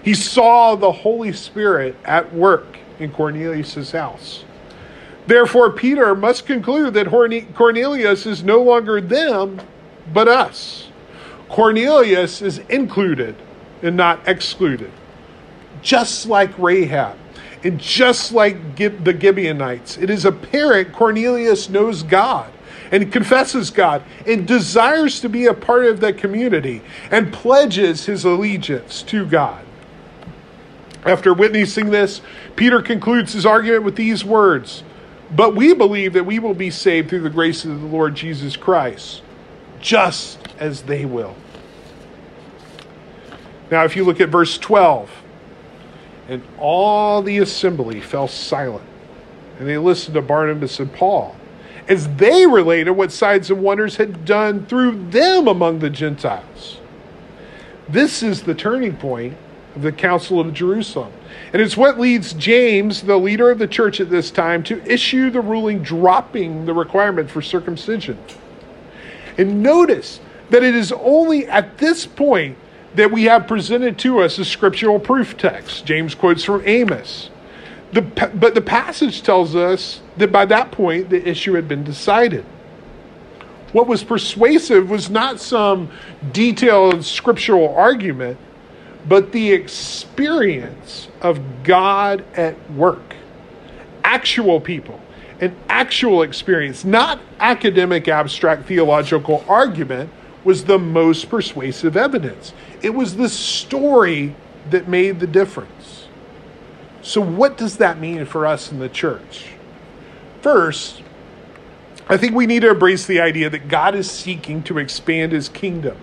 He 0.01 0.13
saw 0.13 0.75
the 0.75 0.91
Holy 0.91 1.33
Spirit 1.33 1.95
at 2.03 2.33
work 2.33 2.77
in 2.99 3.11
Cornelius' 3.11 3.91
house. 3.91 4.43
Therefore, 5.27 5.71
Peter 5.71 6.15
must 6.15 6.45
conclude 6.45 6.93
that 6.95 7.07
Cornelius 7.07 8.25
is 8.25 8.43
no 8.43 8.61
longer 8.61 8.99
them, 8.99 9.61
but 10.11 10.27
us. 10.27 10.89
Cornelius 11.47 12.41
is 12.41 12.57
included 12.69 13.35
and 13.81 13.95
not 13.95 14.27
excluded. 14.27 14.91
Just 15.81 16.25
like 16.25 16.57
Rahab, 16.57 17.17
and 17.63 17.79
just 17.79 18.33
like 18.33 18.75
the 18.75 19.17
Gibeonites, 19.17 19.97
it 19.97 20.09
is 20.09 20.25
apparent 20.25 20.91
Cornelius 20.91 21.69
knows 21.69 22.03
God 22.03 22.51
and 22.93 23.11
confesses 23.11 23.69
God 23.69 24.01
and 24.25 24.47
desires 24.47 25.19
to 25.19 25.27
be 25.27 25.47
a 25.47 25.53
part 25.53 25.85
of 25.85 25.99
that 25.99 26.17
community 26.17 26.81
and 27.11 27.33
pledges 27.33 28.05
his 28.05 28.23
allegiance 28.23 29.01
to 29.03 29.25
God. 29.25 29.65
After 31.05 31.33
witnessing 31.33 31.89
this, 31.89 32.21
Peter 32.55 32.81
concludes 32.81 33.33
his 33.33 33.45
argument 33.45 33.83
with 33.83 33.97
these 33.97 34.23
words 34.23 34.83
but 35.35 35.55
we 35.55 35.73
believe 35.73 36.13
that 36.13 36.25
we 36.25 36.37
will 36.37 36.53
be 36.53 36.69
saved 36.69 37.09
through 37.09 37.21
the 37.21 37.29
grace 37.29 37.65
of 37.65 37.81
the 37.81 37.87
Lord 37.87 38.15
Jesus 38.15 38.55
Christ, 38.55 39.23
just 39.79 40.39
as 40.59 40.83
they 40.83 41.05
will. 41.05 41.35
Now, 43.71 43.83
if 43.83 43.95
you 43.95 44.03
look 44.03 44.21
at 44.21 44.29
verse 44.29 44.57
12, 44.59 45.09
and 46.29 46.43
all 46.59 47.23
the 47.23 47.39
assembly 47.39 47.99
fell 47.99 48.27
silent, 48.27 48.85
and 49.57 49.67
they 49.67 49.77
listened 49.77 50.13
to 50.13 50.21
Barnabas 50.21 50.79
and 50.79 50.93
Paul 50.93 51.35
as 51.87 52.07
they 52.15 52.45
related 52.45 52.91
what 52.91 53.11
signs 53.11 53.49
and 53.49 53.61
wonders 53.61 53.97
had 53.97 54.25
done 54.25 54.65
through 54.65 55.09
them 55.09 55.47
among 55.47 55.79
the 55.79 55.89
Gentiles. 55.89 56.79
This 57.89 58.23
is 58.23 58.43
the 58.43 58.55
turning 58.55 58.95
point 58.95 59.35
of 59.75 59.81
the 59.81 59.91
Council 59.91 60.39
of 60.39 60.53
Jerusalem. 60.53 61.11
And 61.51 61.61
it's 61.61 61.75
what 61.75 61.99
leads 61.99 62.33
James, 62.33 63.01
the 63.01 63.17
leader 63.17 63.49
of 63.49 63.59
the 63.59 63.67
church 63.67 63.99
at 63.99 64.09
this 64.09 64.31
time, 64.31 64.63
to 64.63 64.81
issue 64.91 65.29
the 65.29 65.41
ruling 65.41 65.83
dropping 65.83 66.65
the 66.65 66.73
requirement 66.73 67.29
for 67.29 67.41
circumcision. 67.41 68.17
And 69.37 69.63
notice 69.63 70.19
that 70.49 70.63
it 70.63 70.75
is 70.75 70.91
only 70.91 71.47
at 71.47 71.79
this 71.79 72.05
point 72.05 72.57
that 72.95 73.11
we 73.11 73.23
have 73.23 73.47
presented 73.47 73.97
to 73.99 74.19
us 74.19 74.37
a 74.37 74.45
scriptural 74.45 74.99
proof 74.99 75.35
text. 75.35 75.85
James 75.85 76.13
quotes 76.13 76.43
from 76.43 76.61
Amos. 76.65 77.31
The, 77.91 78.01
but 78.01 78.53
the 78.53 78.61
passage 78.61 79.23
tells 79.23 79.55
us 79.55 80.01
that 80.17 80.31
by 80.31 80.45
that 80.45 80.71
point 80.71 81.09
the 81.09 81.27
issue 81.27 81.53
had 81.53 81.67
been 81.67 81.83
decided. 81.83 82.45
What 83.71 83.87
was 83.87 84.03
persuasive 84.03 84.89
was 84.89 85.09
not 85.09 85.39
some 85.39 85.89
detailed 86.31 87.03
scriptural 87.03 87.75
argument, 87.75 88.37
but 89.07 89.31
the 89.31 89.51
experience 89.51 91.07
of 91.21 91.63
God 91.63 92.23
at 92.35 92.71
work. 92.71 93.15
Actual 94.03 94.61
people, 94.61 95.01
an 95.41 95.55
actual 95.69 96.21
experience, 96.21 96.85
not 96.85 97.19
academic, 97.39 98.07
abstract 98.07 98.67
theological 98.67 99.43
argument, 99.47 100.11
was 100.43 100.65
the 100.65 100.77
most 100.77 101.29
persuasive 101.29 101.97
evidence. 101.97 102.53
It 102.81 102.91
was 102.91 103.15
the 103.15 103.29
story 103.29 104.35
that 104.69 104.87
made 104.87 105.19
the 105.19 105.27
difference. 105.27 106.07
So, 107.01 107.21
what 107.21 107.57
does 107.57 107.77
that 107.77 107.99
mean 107.99 108.25
for 108.25 108.45
us 108.45 108.71
in 108.71 108.79
the 108.79 108.89
church? 108.89 109.52
First, 110.43 111.01
I 112.09 112.17
think 112.17 112.35
we 112.35 112.45
need 112.45 112.63
to 112.63 112.71
embrace 112.71 113.05
the 113.05 113.21
idea 113.21 113.49
that 113.49 113.69
God 113.69 113.95
is 113.95 114.11
seeking 114.11 114.61
to 114.63 114.77
expand 114.77 115.31
his 115.31 115.47
kingdom. 115.47 115.95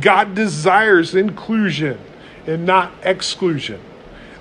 God 0.00 0.34
desires 0.34 1.14
inclusion 1.14 2.00
and 2.48 2.66
not 2.66 2.92
exclusion. 3.04 3.80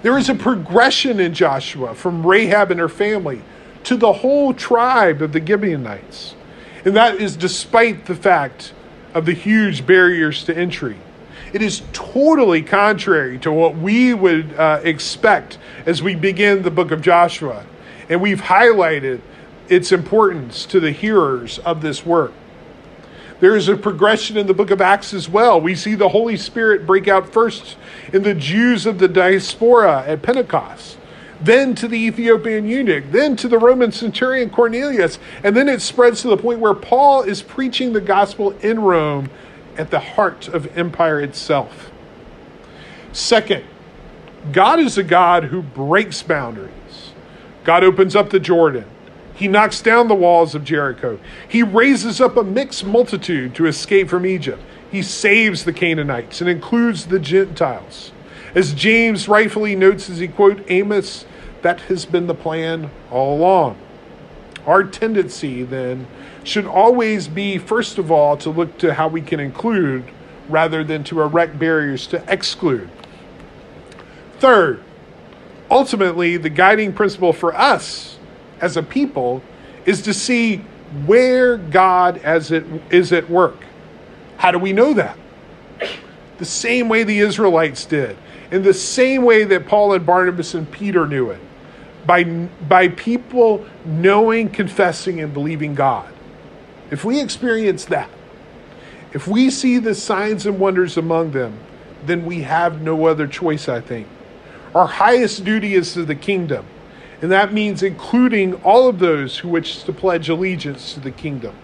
There 0.02 0.18
is 0.18 0.30
a 0.30 0.36
progression 0.36 1.20
in 1.20 1.36
Joshua 1.36 1.94
from 1.94 2.26
Rahab 2.26 2.72
and 2.72 2.80
her 2.80 2.90
family 2.90 3.44
to 3.84 3.96
the 3.96 4.14
whole 4.14 4.52
tribe 4.52 5.22
of 5.22 5.32
the 5.32 5.46
Gibeonites. 5.46 6.34
And 6.84 6.96
that 6.96 7.22
is 7.22 7.38
despite 7.38 8.08
the 8.08 8.16
fact 8.16 8.74
of 9.14 9.28
the 9.28 9.34
huge 9.34 9.86
barriers 9.86 10.44
to 10.46 10.58
entry. 10.58 10.98
It 11.54 11.62
is 11.62 11.84
totally 11.94 12.64
contrary 12.64 13.38
to 13.40 13.52
what 13.52 13.76
we 13.76 14.16
would 14.16 14.54
uh, 14.54 14.82
expect 14.84 15.60
as 15.86 16.02
we 16.02 16.16
begin 16.16 16.64
the 16.64 16.72
book 16.72 16.90
of 16.90 17.02
Joshua. 17.02 17.64
And 18.10 18.22
we've 18.22 18.42
highlighted 18.42 19.22
its 19.70 19.92
importance 19.92 20.66
to 20.66 20.80
the 20.80 20.92
hearers 20.92 21.60
of 21.60 21.82
this 21.82 22.06
work. 22.06 22.34
There 23.40 23.56
is 23.56 23.70
a 23.70 23.78
progression 23.78 24.36
in 24.36 24.48
the 24.48 24.54
book 24.54 24.72
of 24.72 24.82
Acts 24.82 25.14
as 25.14 25.30
well. 25.30 25.62
We 25.62 25.76
see 25.76 25.96
the 25.96 26.10
Holy 26.10 26.36
Spirit 26.36 26.86
break 26.86 27.08
out 27.08 27.32
first 27.32 27.78
in 28.12 28.24
the 28.24 28.34
Jews 28.34 28.86
of 28.86 29.00
the 29.00 29.08
diaspora 29.08 30.04
at 30.06 30.22
Pentecost, 30.22 30.98
then 31.40 31.74
to 31.76 31.88
the 31.88 31.98
Ethiopian 31.98 32.68
eunuch, 32.68 33.06
then 33.12 33.38
to 33.38 33.48
the 33.48 33.58
Roman 33.58 33.94
centurion 33.94 34.50
Cornelius, 34.50 35.20
and 35.42 35.56
then 35.56 35.70
it 35.70 35.82
spreads 35.82 36.22
to 36.24 36.28
the 36.28 36.36
point 36.36 36.60
where 36.60 36.74
Paul 36.74 37.22
is 37.22 37.42
preaching 37.42 37.94
the 37.94 38.02
gospel 38.02 38.52
in 38.60 38.82
Rome 38.82 39.30
at 39.78 39.90
the 39.90 40.00
heart 40.00 40.50
of 40.50 40.78
empire 40.78 41.22
itself. 41.22 41.92
Second, 43.14 43.64
God 44.52 44.80
is 44.80 44.98
a 44.98 45.04
God 45.04 45.46
who 45.46 45.62
breaks 45.62 46.22
boundaries. 46.22 46.74
God 47.64 47.84
opens 47.84 48.16
up 48.16 48.30
the 48.30 48.40
Jordan 48.40 48.86
He 49.34 49.48
knocks 49.48 49.82
down 49.82 50.08
the 50.08 50.16
walls 50.16 50.56
of 50.56 50.64
Jericho. 50.64 51.20
He 51.48 51.64
raises 51.64 52.20
up 52.20 52.36
a 52.38 52.44
mixed 52.44 52.86
multitude 52.86 53.56
to 53.56 53.68
escape 53.68 54.10
from 54.10 54.26
Egypt. 54.26 54.62
He 54.92 55.02
saves 55.02 55.64
the 55.64 55.74
Canaanites 55.74 56.42
and 56.42 56.50
includes 56.50 57.06
the 57.06 57.20
Gentiles. 57.20 58.12
As 58.56 58.74
James 58.74 59.28
rightfully 59.28 59.76
notes 59.76 60.10
as 60.10 60.18
he 60.20 60.28
quote 60.28 60.64
Amos, 60.70 61.26
that 61.62 61.82
has 61.82 62.06
been 62.06 62.28
the 62.28 62.34
plan 62.34 62.90
all 63.12 63.38
along. 63.38 63.78
Our 64.66 64.84
tendency 64.84 65.64
then 65.64 66.08
should 66.44 66.66
always 66.66 67.28
be, 67.28 67.58
first 67.58 67.98
of 67.98 68.12
all, 68.12 68.36
to 68.38 68.50
look 68.50 68.78
to 68.80 68.94
how 68.94 69.08
we 69.08 69.22
can 69.22 69.40
include 69.40 70.04
rather 70.48 70.84
than 70.84 71.04
to 71.06 71.22
erect 71.22 71.60
barriers 71.60 72.08
to 72.08 72.24
exclude. 72.28 72.90
Third, 74.40 74.82
ultimately, 75.70 76.38
the 76.38 76.50
guiding 76.50 76.94
principle 76.94 77.34
for 77.34 77.56
us 77.56 78.18
as 78.62 78.78
a 78.78 78.84
people 78.84 79.42
is 79.86 80.02
to 80.04 80.14
see 80.14 80.58
where 81.06 81.58
God 81.58 82.18
as 82.20 82.52
it 82.52 82.66
is 82.90 83.14
at 83.14 83.30
work. 83.30 83.58
How 84.38 84.52
do 84.52 84.60
we 84.60 84.74
know 84.74 84.94
that? 84.94 85.18
The 86.38 86.46
same 86.46 86.90
way 86.90 87.04
the 87.04 87.20
Israelites 87.20 87.86
did, 87.86 88.18
in 88.52 88.64
the 88.64 88.74
same 88.74 89.24
way 89.24 89.44
that 89.44 89.68
Paul 89.68 89.94
and 89.94 90.06
Barnabas 90.06 90.54
and 90.54 90.70
Peter 90.72 91.06
knew 91.06 91.30
it, 91.30 91.42
by, 92.06 92.24
by 92.24 92.88
people 92.90 93.66
knowing, 93.86 94.50
confessing, 94.50 95.20
and 95.20 95.34
believing 95.34 95.76
God. 95.76 96.12
If 96.90 97.04
we 97.04 97.22
experience 97.22 97.86
that, 97.86 98.10
if 99.14 99.28
we 99.28 99.50
see 99.50 99.80
the 99.80 99.94
signs 99.94 100.46
and 100.46 100.60
wonders 100.60 100.98
among 100.98 101.32
them, 101.32 101.60
then 102.06 102.26
we 102.26 102.42
have 102.42 102.82
no 102.82 103.06
other 103.06 103.28
choice, 103.28 103.68
I 103.68 103.82
think. 103.82 104.08
Our 104.76 104.88
highest 104.88 105.44
duty 105.44 105.74
is 105.74 105.94
to 105.94 106.06
the 106.06 106.16
kingdom, 106.16 106.66
and 107.22 107.32
that 107.32 107.54
means 107.54 107.82
including 107.82 108.56
all 108.56 108.88
of 108.88 109.00
those 109.00 109.40
who 109.40 109.50
wish 109.50 109.84
to 109.84 109.94
pledge 109.94 110.30
allegiance 110.30 110.94
to 110.94 111.00
the 111.00 111.12
kingdom. 111.12 111.56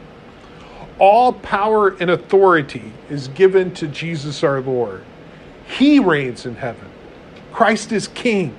All 0.98 1.34
power 1.34 1.90
and 1.90 2.10
authority 2.10 2.94
is 3.10 3.28
given 3.28 3.74
to 3.76 3.88
Jesus 3.88 4.44
our 4.44 4.62
Lord. 4.62 5.04
He 5.68 6.00
reigns 6.00 6.46
in 6.46 6.56
heaven. 6.56 6.90
Christ 7.52 7.92
is 7.92 8.08
king. 8.08 8.56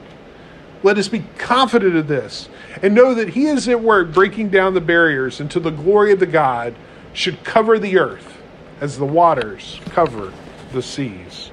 Let 0.82 0.98
us 0.98 1.08
be 1.08 1.24
confident 1.38 1.96
of 1.96 2.06
this 2.06 2.48
and 2.82 2.94
know 2.94 3.14
that 3.14 3.30
He 3.30 3.46
is 3.46 3.68
at 3.68 3.80
work 3.80 4.12
breaking 4.12 4.50
down 4.50 4.74
the 4.74 4.80
barriers 4.80 5.40
until 5.40 5.62
the 5.62 5.70
glory 5.70 6.12
of 6.12 6.20
the 6.20 6.26
God 6.26 6.74
should 7.12 7.42
cover 7.42 7.78
the 7.78 7.98
earth 7.98 8.36
as 8.80 8.98
the 8.98 9.06
waters 9.06 9.80
cover 9.86 10.32
the 10.72 10.82
seas. 10.82 11.50